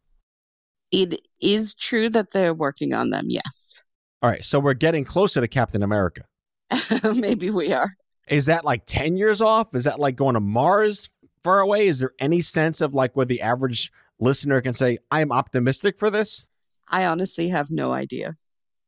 It 0.91 1.21
is 1.43 1.75
true 1.75 2.09
that 2.11 2.33
they're 2.33 2.55
working 2.55 2.95
on 2.95 3.11
them, 3.11 3.27
yes. 3.29 3.83
All 4.23 4.31
right, 4.31 4.45
so 4.45 4.59
we're 4.59 4.75
getting 4.75 5.05
closer 5.05 5.41
to 5.41 5.49
Captain 5.49 5.83
America. 5.83 6.23
Maybe 7.17 7.51
we 7.51 7.73
are. 7.73 7.91
Is 8.29 8.47
that 8.47 8.65
like 8.65 8.87
10 8.87 9.17
years 9.17 9.41
off? 9.41 9.75
Is 9.75 9.85
that 9.85 10.01
like 10.01 10.17
going 10.17 10.35
to 10.35 10.41
Mars 10.41 11.11
far 11.43 11.61
away? 11.61 11.89
Is 11.89 11.99
there 11.99 12.13
any 12.19 12.41
sense 12.41 12.81
of 12.81 12.95
like 12.95 13.15
where 13.17 13.27
the 13.27 13.43
average 13.43 13.93
listener 14.19 14.61
can 14.61 14.73
say, 14.73 14.99
I 15.11 15.21
am 15.21 15.33
optimistic 15.33 15.99
for 15.99 16.11
this? 16.11 16.47
I 16.89 17.05
honestly 17.05 17.49
have 17.49 17.69
no 17.71 17.93
idea. 17.93 18.37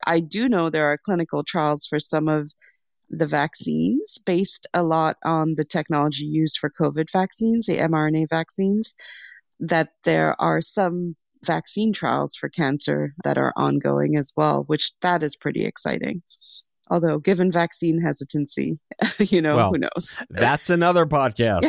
I 0.07 0.21
do 0.21 0.49
know 0.49 0.71
there 0.71 0.87
are 0.87 0.99
clinical 0.99 1.43
trials 1.45 1.87
for 1.87 1.99
some 1.99 2.29
of 2.29 2.53
the 3.09 3.27
vaccines 3.27 4.19
based 4.25 4.67
a 4.75 4.83
lot 4.83 5.17
on 5.25 5.55
the 5.57 5.65
technology 5.65 6.25
used 6.25 6.59
for 6.59 6.71
COVID 6.71 7.11
vaccines, 7.11 7.67
the 7.67 7.79
mRNA 7.79 8.29
vaccines, 8.29 8.95
that 9.61 9.91
there 10.05 10.41
are 10.41 10.61
some 10.61 11.17
vaccine 11.45 11.93
trials 11.93 12.35
for 12.35 12.49
cancer 12.49 13.15
that 13.25 13.39
are 13.39 13.53
ongoing 13.57 14.17
as 14.17 14.33
well, 14.37 14.65
which 14.67 14.93
that 15.03 15.23
is 15.23 15.37
pretty 15.37 15.65
exciting. 15.65 16.23
Although, 16.89 17.19
given 17.19 17.51
vaccine 17.51 18.01
hesitancy, 18.01 18.79
you 19.19 19.43
know, 19.43 19.57
Well, 19.57 19.71
who 19.71 19.79
knows? 19.79 20.19
That's 20.31 20.71
another 20.71 21.05
podcast. 21.05 21.67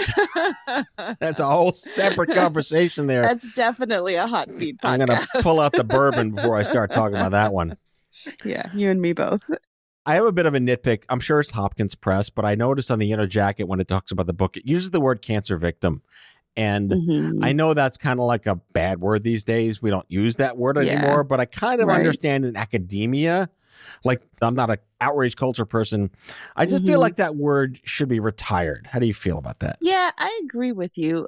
That's 1.19 1.39
a 1.39 1.47
whole 1.47 1.73
separate 1.73 2.29
conversation 2.29 3.07
there. 3.07 3.23
That's 3.23 3.51
definitely 3.53 4.15
a 4.15 4.27
hot 4.27 4.55
seat 4.55 4.79
podcast. 4.79 4.89
I'm 4.89 5.05
going 5.05 5.19
to 5.19 5.27
pull 5.41 5.61
out 5.63 5.73
the 5.73 5.83
bourbon 5.83 6.35
before 6.35 6.55
I 6.55 6.63
start 6.63 6.91
talking 6.91 7.17
about 7.17 7.31
that 7.31 7.51
one. 7.51 7.77
yeah, 8.45 8.69
you 8.75 8.91
and 8.91 9.01
me 9.01 9.13
both. 9.13 9.49
I 10.07 10.15
have 10.15 10.25
a 10.25 10.31
bit 10.31 10.45
of 10.45 10.55
a 10.55 10.59
nitpick. 10.59 11.03
I'm 11.09 11.19
sure 11.19 11.41
it's 11.41 11.51
Hopkins 11.51 11.93
Press, 11.93 12.29
but 12.29 12.45
I 12.45 12.55
noticed 12.55 12.89
on 12.89 12.97
the 12.97 13.11
inner 13.11 13.27
jacket 13.27 13.65
when 13.65 13.81
it 13.81 13.89
talks 13.89 14.09
about 14.09 14.25
the 14.25 14.33
book, 14.33 14.55
it 14.55 14.65
uses 14.65 14.91
the 14.91 15.01
word 15.01 15.21
cancer 15.21 15.57
victim. 15.57 16.01
And 16.55 16.89
Mhm. 16.89 17.39
I 17.43 17.51
know 17.51 17.73
that's 17.73 17.97
kind 17.97 18.17
of 18.19 18.25
like 18.25 18.47
a 18.47 18.55
bad 18.71 19.01
word 19.01 19.23
these 19.23 19.43
days. 19.43 19.81
We 19.81 19.89
don't 19.89 20.09
use 20.09 20.37
that 20.37 20.57
word 20.57 20.77
Yeah. 20.77 20.93
anymore, 20.93 21.25
but 21.25 21.41
I 21.41 21.45
kind 21.45 21.81
of 21.81 21.87
Right. 21.87 21.99
understand 21.99 22.45
in 22.45 22.55
academia. 22.55 23.49
Like, 24.05 24.21
I'm 24.41 24.55
not 24.55 24.69
an 24.69 24.77
outrage 25.01 25.35
culture 25.35 25.65
person. 25.65 26.09
I 26.55 26.65
just 26.65 26.85
feel 26.85 26.99
Mhm. 26.99 27.01
like 27.01 27.17
that 27.17 27.35
word 27.35 27.79
should 27.83 28.07
be 28.07 28.21
retired. 28.21 28.87
How 28.87 28.99
do 28.99 29.05
you 29.05 29.13
feel 29.13 29.37
about 29.37 29.59
that? 29.59 29.77
Yeah, 29.81 30.11
I 30.17 30.39
agree 30.43 30.71
with 30.71 30.97
you. 30.97 31.27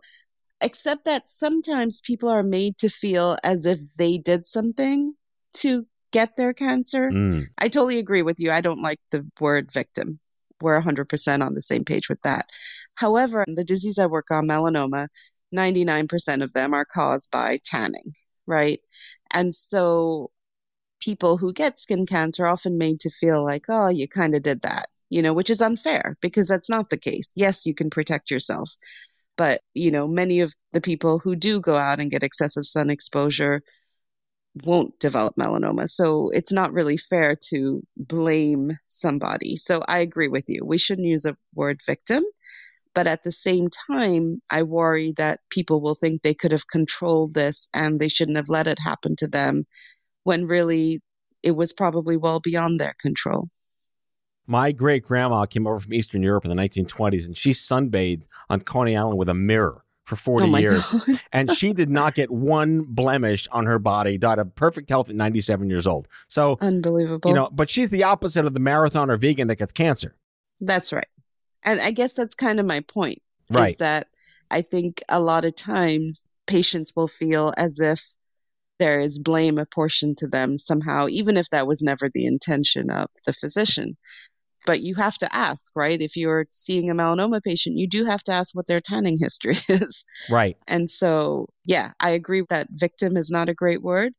Except 0.61 1.03
that 1.03 1.27
sometimes 1.27 2.01
people 2.01 2.29
are 2.29 2.43
made 2.43 2.77
to 2.77 2.89
feel 2.89 3.37
as 3.43 3.65
if 3.65 3.81
they 3.97 4.17
did 4.17 4.45
something 4.45 5.15
to 5.55 5.85
get 6.11 6.35
their 6.35 6.53
cancer. 6.53 7.09
Mm. 7.09 7.47
I 7.57 7.69
totally 7.69 7.99
agree 7.99 8.21
with 8.21 8.39
you. 8.39 8.51
I 8.51 8.61
don't 8.61 8.81
like 8.81 8.99
the 9.11 9.25
word 9.39 9.71
victim. 9.71 10.19
We're 10.61 10.81
100% 10.81 11.45
on 11.45 11.53
the 11.53 11.61
same 11.61 11.85
page 11.85 12.09
with 12.09 12.21
that. 12.23 12.47
However, 12.95 13.45
the 13.47 13.63
disease 13.63 13.97
I 13.97 14.07
work 14.07 14.29
on, 14.29 14.47
melanoma, 14.47 15.07
99% 15.55 16.43
of 16.43 16.53
them 16.53 16.73
are 16.73 16.85
caused 16.85 17.31
by 17.31 17.57
tanning, 17.63 18.13
right? 18.45 18.81
And 19.31 19.55
so 19.55 20.31
people 20.99 21.37
who 21.37 21.53
get 21.53 21.79
skin 21.79 22.05
cancer 22.05 22.45
are 22.45 22.49
often 22.49 22.77
made 22.77 22.99
to 23.01 23.09
feel 23.09 23.43
like, 23.43 23.65
oh, 23.69 23.87
you 23.87 24.07
kind 24.07 24.35
of 24.35 24.43
did 24.43 24.61
that, 24.63 24.89
you 25.09 25.21
know, 25.21 25.33
which 25.33 25.49
is 25.49 25.61
unfair 25.61 26.17
because 26.21 26.47
that's 26.47 26.69
not 26.69 26.89
the 26.89 26.97
case. 26.97 27.31
Yes, 27.35 27.65
you 27.65 27.73
can 27.73 27.89
protect 27.89 28.29
yourself. 28.29 28.71
But, 29.37 29.61
you 29.73 29.89
know, 29.91 30.05
many 30.05 30.41
of 30.41 30.53
the 30.73 30.81
people 30.81 31.19
who 31.19 31.35
do 31.35 31.61
go 31.61 31.75
out 31.75 32.01
and 32.01 32.11
get 32.11 32.23
excessive 32.23 32.65
sun 32.65 32.89
exposure 32.89 33.63
won't 34.65 34.99
develop 34.99 35.35
melanoma. 35.35 35.87
So 35.87 36.29
it's 36.33 36.51
not 36.51 36.73
really 36.73 36.97
fair 36.97 37.35
to 37.49 37.81
blame 37.97 38.77
somebody. 38.87 39.55
So 39.57 39.81
I 39.87 39.99
agree 39.99 40.27
with 40.27 40.45
you. 40.47 40.65
We 40.65 40.77
shouldn't 40.77 41.07
use 41.07 41.25
a 41.25 41.37
word 41.53 41.81
victim. 41.85 42.23
But 42.95 43.07
at 43.07 43.23
the 43.23 43.31
same 43.31 43.67
time, 43.89 44.41
I 44.49 44.63
worry 44.63 45.13
that 45.17 45.41
people 45.49 45.79
will 45.79 45.95
think 45.95 46.21
they 46.21 46.33
could 46.33 46.51
have 46.51 46.67
controlled 46.67 47.35
this 47.35 47.69
and 47.73 47.99
they 47.99 48.09
shouldn't 48.09 48.37
have 48.37 48.49
let 48.49 48.67
it 48.67 48.79
happen 48.83 49.15
to 49.17 49.27
them 49.27 49.65
when 50.23 50.47
really 50.47 51.01
it 51.43 51.51
was 51.51 51.71
probably 51.71 52.17
well 52.17 52.39
beyond 52.39 52.79
their 52.79 52.95
control. 52.99 53.49
My 54.47 54.71
great 54.71 55.03
grandma 55.03 55.45
came 55.45 55.67
over 55.67 55.79
from 55.79 55.93
Eastern 55.93 56.23
Europe 56.23 56.43
in 56.43 56.49
the 56.49 56.61
1920s 56.61 57.25
and 57.25 57.37
she 57.37 57.51
sunbathed 57.51 58.25
on 58.49 58.61
Coney 58.61 58.97
Island 58.97 59.19
with 59.19 59.29
a 59.29 59.35
mirror 59.35 59.85
for 60.09 60.15
40 60.15 60.51
oh 60.51 60.57
years. 60.57 60.95
And 61.31 61.51
she 61.51 61.73
did 61.73 61.89
not 61.89 62.15
get 62.15 62.31
one 62.31 62.81
blemish 62.81 63.47
on 63.51 63.65
her 63.65 63.77
body, 63.77 64.17
died 64.17 64.39
of 64.39 64.55
perfect 64.55 64.89
health 64.89 65.09
at 65.09 65.15
97 65.15 65.69
years 65.69 65.85
old. 65.85 66.07
So, 66.27 66.57
Unbelievable. 66.59 67.29
you 67.29 67.35
know, 67.35 67.49
but 67.51 67.69
she's 67.69 67.91
the 67.91 68.03
opposite 68.03 68.45
of 68.45 68.53
the 68.53 68.59
marathon 68.59 69.11
or 69.11 69.17
vegan 69.17 69.47
that 69.47 69.57
gets 69.57 69.71
cancer. 69.71 70.15
That's 70.59 70.91
right. 70.91 71.07
And 71.63 71.79
I 71.79 71.91
guess 71.91 72.13
that's 72.13 72.33
kind 72.33 72.59
of 72.59 72.65
my 72.65 72.79
point. 72.81 73.21
Right. 73.49 73.71
Is 73.71 73.77
that 73.77 74.07
I 74.49 74.61
think 74.61 75.03
a 75.07 75.19
lot 75.19 75.45
of 75.45 75.55
times 75.55 76.23
patients 76.47 76.95
will 76.95 77.07
feel 77.07 77.53
as 77.57 77.79
if 77.79 78.15
there 78.79 78.99
is 78.99 79.19
blame 79.19 79.57
apportioned 79.57 80.17
to 80.17 80.27
them 80.27 80.57
somehow, 80.57 81.07
even 81.09 81.37
if 81.37 81.49
that 81.49 81.67
was 81.67 81.83
never 81.83 82.09
the 82.09 82.25
intention 82.25 82.89
of 82.89 83.09
the 83.25 83.33
physician. 83.33 83.97
But 84.69 84.83
you 84.83 84.93
have 84.95 85.17
to 85.17 85.35
ask, 85.35 85.71
right? 85.75 85.99
If 85.99 86.15
you're 86.15 86.45
seeing 86.51 86.91
a 86.91 86.93
melanoma 86.93 87.41
patient, 87.41 87.77
you 87.77 87.87
do 87.87 88.05
have 88.05 88.23
to 88.25 88.31
ask 88.31 88.55
what 88.55 88.67
their 88.67 88.79
tanning 88.79 89.17
history 89.19 89.57
is. 89.67 90.05
Right. 90.29 90.57
And 90.67 90.91
so, 90.91 91.47
yeah, 91.65 91.93
I 91.99 92.11
agree 92.11 92.43
that 92.49 92.67
victim 92.69 93.17
is 93.17 93.31
not 93.31 93.49
a 93.49 93.55
great 93.55 93.81
word, 93.81 94.13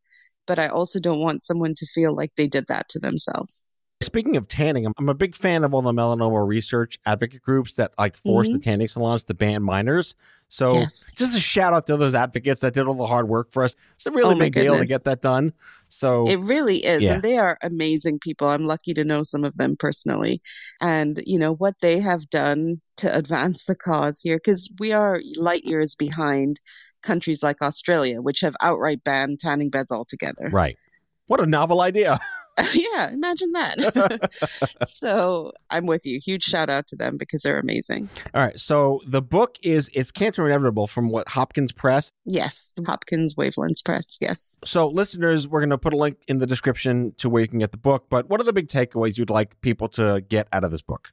but 0.49 0.59
I 0.59 0.67
also 0.67 0.99
don't 0.99 1.21
want 1.21 1.45
someone 1.45 1.75
to 1.77 1.87
feel 1.87 2.17
like 2.17 2.33
they 2.37 2.49
did 2.49 2.67
that 2.67 2.89
to 2.89 2.99
themselves. 2.99 3.61
Speaking 4.03 4.39
of 4.39 4.49
tanning, 4.49 4.87
I'm, 4.87 4.95
I'm 4.99 5.11
a 5.11 5.15
big 5.15 5.37
fan 5.37 5.63
of 5.63 5.75
all 5.75 5.83
the 5.83 5.93
melanoma 5.93 6.47
research 6.47 6.99
advocate 7.05 7.43
groups 7.43 7.75
that 7.75 7.93
like 7.99 8.17
force 8.17 8.49
the 8.49 8.55
mm-hmm. 8.55 8.63
tanning 8.63 8.89
salons 8.89 9.25
to 9.25 9.35
ban 9.35 9.63
minors. 9.63 10.15
So 10.49 10.73
Yes. 10.73 11.17
just 11.17 11.37
a 11.37 11.41
shout 11.41 11.75
out 11.75 11.87
to 11.87 11.99
those 11.99 12.15
advocates 12.15 12.63
that 12.63 12.73
did 12.73 12.87
all 12.87 12.95
the 12.95 13.07
hard 13.07 13.29
work 13.29 13.53
for 13.53 13.63
us. 13.63 13.77
It's 13.97 14.07
a 14.07 14.11
really 14.11 14.35
Oh 14.35 14.39
big 14.39 14.55
deal 14.55 14.79
to 14.79 14.87
get 14.87 15.05
that 15.05 15.21
done. 15.21 15.53
So 15.89 16.27
It 16.27 16.41
really 16.41 16.79
is. 16.79 17.03
Yeah. 17.03 17.15
And 17.15 17.23
they 17.23 17.37
are 17.37 17.59
amazing 17.63 18.21
people. 18.21 18.49
I'm 18.49 18.65
lucky 18.65 18.95
to 18.95 19.05
know 19.05 19.23
some 19.23 19.45
of 19.45 19.57
them 19.59 19.77
personally. 19.77 20.41
And, 20.81 21.23
you 21.27 21.39
know, 21.39 21.55
what 21.55 21.75
they 21.83 22.01
have 22.01 22.31
done 22.31 22.81
to 22.97 23.15
advance 23.15 23.67
the 23.67 23.77
cause 23.77 24.23
here, 24.23 24.39
because 24.39 24.73
we 24.81 24.93
are 24.93 25.21
light 25.37 25.65
years 25.65 25.95
behind 25.95 26.59
countries 27.03 27.43
like 27.43 27.61
Australia, 27.61 28.23
which 28.23 28.41
have 28.41 28.57
outright 28.63 29.05
banned 29.05 29.41
tanning 29.41 29.69
beds 29.69 29.93
altogether. 29.93 30.49
right. 30.51 30.79
What 31.27 31.39
a 31.41 31.47
novel 31.47 31.81
idea. 31.81 32.19
yeah, 32.75 33.11
imagine 33.11 33.53
that. 33.53 34.31
so 34.87 35.53
I'm 35.71 35.87
with 35.87 36.05
you. 36.05 36.21
Huge 36.25 36.45
shout 36.45 36.69
out 36.71 36.87
to 36.89 36.97
them 36.97 37.17
because 37.17 37.43
they're 37.43 37.59
amazing. 37.59 38.09
All 38.35 38.43
right. 38.43 38.59
So 38.59 39.01
the 39.07 39.23
book 39.23 39.57
is 39.63 39.91
It's 39.95 40.11
Cancer 40.11 40.47
Inevitable 40.47 40.87
from 40.87 41.09
what 41.09 41.29
Hopkins 41.31 41.73
Press. 41.73 42.13
Yes, 42.25 42.73
Hopkins 42.87 43.35
Wavelengths 43.35 43.85
Press. 43.85 44.19
Yes. 44.21 44.57
So 44.65 44.89
listeners, 44.89 45.49
we're 45.49 45.61
going 45.61 45.71
to 45.71 45.79
put 45.79 45.95
a 45.95 45.97
link 45.97 46.19
in 46.29 46.39
the 46.39 46.47
description 46.47 47.15
to 47.19 47.29
where 47.29 47.43
you 47.43 47.49
can 47.49 47.59
get 47.59 47.73
the 47.73 47.79
book. 47.79 48.07
But 48.11 48.29
what 48.29 48.41
are 48.41 48.45
the 48.45 48.53
big 48.53 48.69
takeaways 48.69 49.17
you'd 49.17 49.31
like 49.31 49.61
people 49.61 49.89
to 49.91 50.21
get 50.29 50.49
out 50.53 50.65
of 50.65 50.71
this 50.71 50.83
book? 50.83 51.13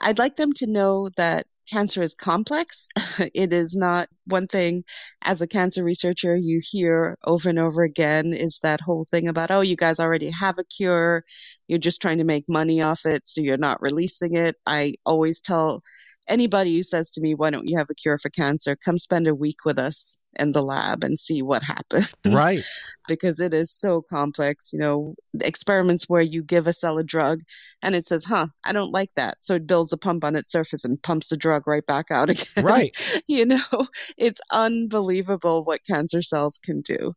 I'd 0.00 0.18
like 0.18 0.36
them 0.36 0.52
to 0.54 0.66
know 0.66 1.10
that 1.16 1.46
cancer 1.70 2.02
is 2.02 2.14
complex. 2.14 2.88
it 3.34 3.52
is 3.52 3.76
not 3.76 4.08
one 4.26 4.46
thing 4.46 4.84
as 5.22 5.42
a 5.42 5.46
cancer 5.46 5.84
researcher 5.84 6.36
you 6.36 6.60
hear 6.62 7.18
over 7.24 7.48
and 7.48 7.58
over 7.58 7.82
again 7.82 8.32
is 8.32 8.60
that 8.62 8.82
whole 8.82 9.06
thing 9.10 9.28
about, 9.28 9.50
oh, 9.50 9.60
you 9.60 9.76
guys 9.76 10.00
already 10.00 10.30
have 10.30 10.58
a 10.58 10.64
cure. 10.64 11.24
You're 11.66 11.78
just 11.78 12.00
trying 12.00 12.18
to 12.18 12.24
make 12.24 12.44
money 12.48 12.80
off 12.80 13.04
it. 13.04 13.28
So 13.28 13.40
you're 13.40 13.56
not 13.56 13.82
releasing 13.82 14.36
it. 14.36 14.56
I 14.66 14.94
always 15.04 15.40
tell 15.40 15.82
anybody 16.28 16.74
who 16.74 16.82
says 16.82 17.10
to 17.12 17.20
me, 17.20 17.34
why 17.34 17.50
don't 17.50 17.68
you 17.68 17.78
have 17.78 17.90
a 17.90 17.94
cure 17.94 18.18
for 18.18 18.30
cancer? 18.30 18.76
Come 18.76 18.98
spend 18.98 19.26
a 19.26 19.34
week 19.34 19.64
with 19.64 19.78
us 19.78 20.18
in 20.38 20.52
the 20.52 20.62
lab 20.62 21.02
and 21.02 21.18
see 21.18 21.42
what 21.42 21.62
happens. 21.62 22.14
Right. 22.26 22.62
because 23.08 23.40
it 23.40 23.54
is 23.54 23.72
so 23.72 24.02
complex. 24.02 24.72
You 24.72 24.78
know, 24.78 25.14
experiments 25.40 26.08
where 26.08 26.22
you 26.22 26.42
give 26.42 26.66
a 26.66 26.72
cell 26.72 26.98
a 26.98 27.04
drug 27.04 27.40
and 27.82 27.94
it 27.94 28.04
says, 28.04 28.26
huh, 28.26 28.48
I 28.64 28.72
don't 28.72 28.92
like 28.92 29.10
that. 29.16 29.38
So 29.40 29.54
it 29.54 29.66
builds 29.66 29.92
a 29.92 29.96
pump 29.96 30.24
on 30.24 30.36
its 30.36 30.52
surface 30.52 30.84
and 30.84 31.02
pumps 31.02 31.30
the 31.30 31.36
drug 31.36 31.66
right 31.66 31.86
back 31.86 32.10
out 32.10 32.30
again. 32.30 32.64
Right. 32.64 33.22
you 33.26 33.46
know, 33.46 33.86
it's 34.16 34.40
unbelievable 34.52 35.64
what 35.64 35.86
cancer 35.86 36.22
cells 36.22 36.58
can 36.62 36.80
do 36.82 37.14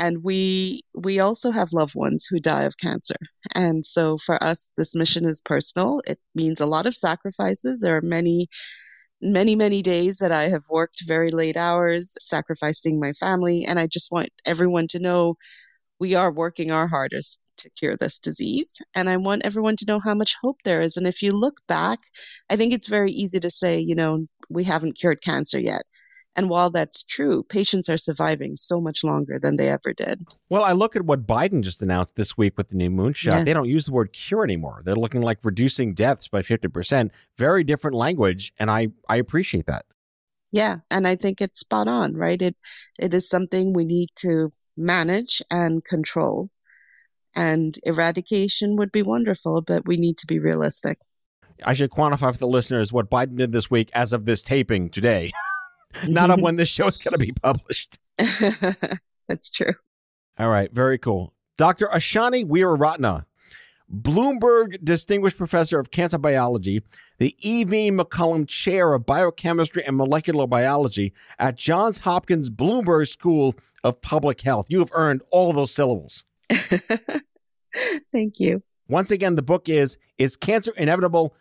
and 0.00 0.24
we 0.24 0.82
we 0.96 1.20
also 1.20 1.50
have 1.52 1.72
loved 1.74 1.94
ones 1.94 2.26
who 2.28 2.40
die 2.40 2.64
of 2.64 2.78
cancer. 2.78 3.16
And 3.54 3.84
so 3.84 4.18
for 4.18 4.42
us 4.42 4.72
this 4.76 4.94
mission 4.94 5.26
is 5.26 5.40
personal. 5.44 6.00
It 6.06 6.18
means 6.34 6.60
a 6.60 6.66
lot 6.66 6.86
of 6.86 6.94
sacrifices. 6.94 7.80
There 7.80 7.96
are 7.96 8.02
many 8.02 8.48
many 9.22 9.54
many 9.56 9.82
days 9.82 10.18
that 10.18 10.32
i 10.32 10.48
have 10.48 10.64
worked 10.70 11.02
very 11.06 11.30
late 11.30 11.56
hours 11.56 12.16
sacrificing 12.20 12.98
my 13.00 13.12
family. 13.14 13.64
And 13.66 13.78
i 13.78 13.86
just 13.86 14.10
want 14.12 14.30
everyone 14.46 14.86
to 14.88 14.98
know 15.00 15.36
we 16.00 16.14
are 16.14 16.32
working 16.32 16.70
our 16.72 16.88
hardest 16.88 17.40
to 17.58 17.70
cure 17.78 17.96
this 17.96 18.18
disease. 18.20 18.80
And 18.94 19.10
i 19.10 19.16
want 19.18 19.42
everyone 19.44 19.76
to 19.76 19.86
know 19.86 20.00
how 20.00 20.14
much 20.14 20.36
hope 20.42 20.58
there 20.64 20.80
is. 20.80 20.96
And 20.96 21.06
if 21.06 21.22
you 21.22 21.32
look 21.32 21.56
back 21.68 22.00
i 22.50 22.56
think 22.56 22.72
it's 22.74 22.88
very 22.88 23.12
easy 23.12 23.40
to 23.40 23.50
say 23.50 23.78
you 23.78 23.94
know 23.94 24.26
we 24.50 24.64
haven't 24.64 24.98
cured 24.98 25.22
cancer 25.22 25.60
yet 25.60 25.82
and 26.40 26.48
while 26.48 26.70
that's 26.70 27.02
true, 27.02 27.42
patients 27.42 27.86
are 27.90 27.98
surviving 27.98 28.56
so 28.56 28.80
much 28.80 29.04
longer 29.04 29.38
than 29.38 29.58
they 29.58 29.68
ever 29.68 29.92
did. 29.92 30.26
Well, 30.48 30.64
I 30.64 30.72
look 30.72 30.96
at 30.96 31.02
what 31.02 31.26
Biden 31.26 31.60
just 31.60 31.82
announced 31.82 32.16
this 32.16 32.34
week 32.34 32.56
with 32.56 32.68
the 32.68 32.76
new 32.76 32.88
moonshot. 32.88 33.24
Yes. 33.26 33.44
They 33.44 33.52
don't 33.52 33.68
use 33.68 33.84
the 33.84 33.92
word 33.92 34.14
cure 34.14 34.42
anymore. 34.42 34.80
They're 34.82 34.94
looking 34.94 35.20
like 35.20 35.40
reducing 35.42 35.92
deaths 35.92 36.28
by 36.28 36.40
50%. 36.40 37.10
Very 37.36 37.62
different 37.62 37.94
language. 37.94 38.54
And 38.58 38.70
I, 38.70 38.88
I 39.06 39.16
appreciate 39.16 39.66
that. 39.66 39.84
Yeah. 40.50 40.78
And 40.90 41.06
I 41.06 41.14
think 41.14 41.42
it's 41.42 41.60
spot 41.60 41.88
on, 41.88 42.14
right? 42.14 42.40
It, 42.40 42.56
it 42.98 43.12
is 43.12 43.28
something 43.28 43.74
we 43.74 43.84
need 43.84 44.08
to 44.20 44.48
manage 44.78 45.42
and 45.50 45.84
control. 45.84 46.48
And 47.36 47.78
eradication 47.82 48.76
would 48.76 48.92
be 48.92 49.02
wonderful, 49.02 49.60
but 49.60 49.86
we 49.86 49.98
need 49.98 50.16
to 50.16 50.26
be 50.26 50.38
realistic. 50.38 51.00
I 51.62 51.74
should 51.74 51.90
quantify 51.90 52.32
for 52.32 52.38
the 52.38 52.48
listeners 52.48 52.94
what 52.94 53.10
Biden 53.10 53.36
did 53.36 53.52
this 53.52 53.70
week 53.70 53.90
as 53.92 54.14
of 54.14 54.24
this 54.24 54.40
taping 54.40 54.88
today. 54.88 55.32
not 56.08 56.30
on 56.30 56.40
when 56.40 56.56
this 56.56 56.68
show 56.68 56.86
is 56.86 56.98
going 56.98 57.12
to 57.12 57.18
be 57.18 57.32
published. 57.32 57.98
That's 59.28 59.50
true. 59.50 59.74
All 60.38 60.48
right, 60.48 60.72
very 60.72 60.98
cool. 60.98 61.34
Dr. 61.56 61.88
Ashani 61.88 62.46
Weeraratna, 62.46 63.26
Bloomberg 63.92 64.82
Distinguished 64.82 65.36
Professor 65.36 65.78
of 65.78 65.90
Cancer 65.90 66.18
Biology, 66.18 66.82
the 67.18 67.36
E.V. 67.40 67.90
McCollum 67.90 68.48
Chair 68.48 68.94
of 68.94 69.04
Biochemistry 69.04 69.84
and 69.84 69.96
Molecular 69.96 70.46
Biology 70.46 71.12
at 71.38 71.56
Johns 71.56 71.98
Hopkins 71.98 72.48
Bloomberg 72.48 73.08
School 73.08 73.54
of 73.84 74.00
Public 74.00 74.40
Health. 74.40 74.66
You 74.70 74.78
have 74.78 74.90
earned 74.94 75.22
all 75.30 75.52
those 75.52 75.72
syllables. 75.72 76.24
Thank 78.12 78.40
you. 78.40 78.60
Once 78.88 79.10
again, 79.10 79.34
the 79.34 79.42
book 79.42 79.68
is 79.68 79.98
Is 80.18 80.36
Cancer 80.36 80.72
Inevitable? 80.76 81.34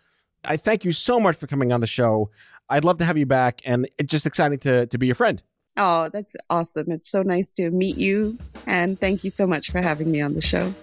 I 0.43 0.57
thank 0.57 0.85
you 0.85 0.91
so 0.91 1.19
much 1.19 1.35
for 1.35 1.47
coming 1.47 1.71
on 1.71 1.81
the 1.81 1.87
show. 1.87 2.29
I'd 2.69 2.85
love 2.85 2.97
to 2.99 3.05
have 3.05 3.17
you 3.17 3.25
back, 3.25 3.61
and 3.65 3.89
it's 3.97 4.09
just 4.09 4.25
exciting 4.25 4.59
to, 4.59 4.85
to 4.87 4.97
be 4.97 5.05
your 5.05 5.15
friend. 5.15 5.41
Oh, 5.77 6.09
that's 6.09 6.35
awesome. 6.49 6.91
It's 6.91 7.09
so 7.09 7.21
nice 7.21 7.51
to 7.53 7.71
meet 7.71 7.97
you, 7.97 8.37
and 8.67 8.99
thank 8.99 9.23
you 9.23 9.29
so 9.29 9.47
much 9.47 9.71
for 9.71 9.81
having 9.81 10.11
me 10.11 10.21
on 10.21 10.33
the 10.33 10.41
show. 10.41 10.73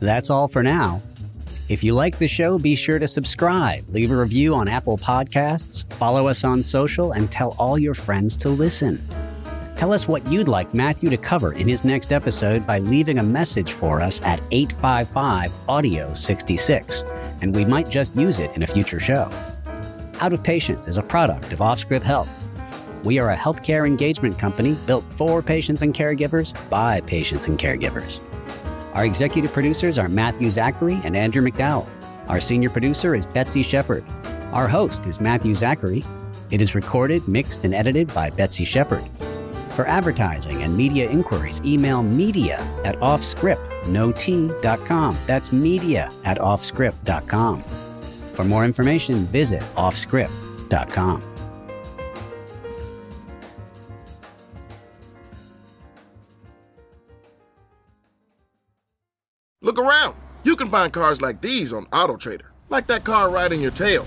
That's 0.00 0.30
all 0.30 0.48
for 0.48 0.62
now. 0.62 1.02
If 1.68 1.82
you 1.82 1.94
like 1.94 2.18
the 2.18 2.28
show, 2.28 2.58
be 2.58 2.76
sure 2.76 2.98
to 2.98 3.06
subscribe, 3.06 3.88
leave 3.88 4.10
a 4.10 4.16
review 4.16 4.54
on 4.54 4.68
Apple 4.68 4.98
Podcasts, 4.98 5.90
follow 5.94 6.28
us 6.28 6.44
on 6.44 6.62
social, 6.62 7.12
and 7.12 7.30
tell 7.32 7.56
all 7.58 7.78
your 7.78 7.94
friends 7.94 8.36
to 8.38 8.50
listen. 8.50 9.02
Tell 9.76 9.92
us 9.92 10.06
what 10.06 10.24
you'd 10.28 10.46
like 10.46 10.72
Matthew 10.72 11.10
to 11.10 11.16
cover 11.16 11.52
in 11.52 11.66
his 11.66 11.84
next 11.84 12.12
episode 12.12 12.64
by 12.64 12.78
leaving 12.78 13.18
a 13.18 13.22
message 13.22 13.72
for 13.72 14.00
us 14.00 14.22
at 14.22 14.40
855 14.52 15.52
Audio 15.68 16.14
66, 16.14 17.02
and 17.42 17.54
we 17.54 17.64
might 17.64 17.90
just 17.90 18.14
use 18.14 18.38
it 18.38 18.54
in 18.54 18.62
a 18.62 18.66
future 18.66 19.00
show. 19.00 19.28
Out 20.20 20.32
of 20.32 20.44
Patients 20.44 20.86
is 20.86 20.96
a 20.96 21.02
product 21.02 21.52
of 21.52 21.58
Offscrip 21.58 22.02
Health. 22.02 22.40
We 23.02 23.18
are 23.18 23.32
a 23.32 23.36
healthcare 23.36 23.84
engagement 23.84 24.38
company 24.38 24.76
built 24.86 25.04
for 25.04 25.42
patients 25.42 25.82
and 25.82 25.92
caregivers 25.92 26.54
by 26.70 27.00
patients 27.00 27.48
and 27.48 27.58
caregivers. 27.58 28.20
Our 28.94 29.04
executive 29.04 29.52
producers 29.52 29.98
are 29.98 30.08
Matthew 30.08 30.50
Zachary 30.50 31.00
and 31.02 31.16
Andrew 31.16 31.42
McDowell. 31.42 31.88
Our 32.28 32.38
senior 32.38 32.70
producer 32.70 33.16
is 33.16 33.26
Betsy 33.26 33.62
Shepard. 33.64 34.04
Our 34.52 34.68
host 34.68 35.04
is 35.06 35.20
Matthew 35.20 35.56
Zachary. 35.56 36.04
It 36.52 36.62
is 36.62 36.76
recorded, 36.76 37.26
mixed, 37.26 37.64
and 37.64 37.74
edited 37.74 38.14
by 38.14 38.30
Betsy 38.30 38.64
Shepard. 38.64 39.02
For 39.74 39.86
advertising 39.86 40.62
and 40.62 40.76
media 40.76 41.10
inquiries, 41.10 41.60
email 41.64 42.02
media 42.02 42.58
at 42.84 42.96
offscrip.com. 43.00 45.16
That's 45.26 45.52
media 45.52 46.10
at 46.24 46.38
offscrip.com. 46.38 47.62
For 47.62 48.44
more 48.44 48.64
information, 48.64 49.26
visit 49.26 49.62
offscrip.com. 49.74 51.22
Look 59.60 59.78
around. 59.78 60.14
You 60.44 60.54
can 60.54 60.70
find 60.70 60.92
cars 60.92 61.20
like 61.20 61.40
these 61.40 61.72
on 61.72 61.86
AutoTrader, 61.86 62.46
like 62.68 62.86
that 62.86 63.02
car 63.02 63.28
riding 63.28 63.60
your 63.60 63.72
tail. 63.72 64.06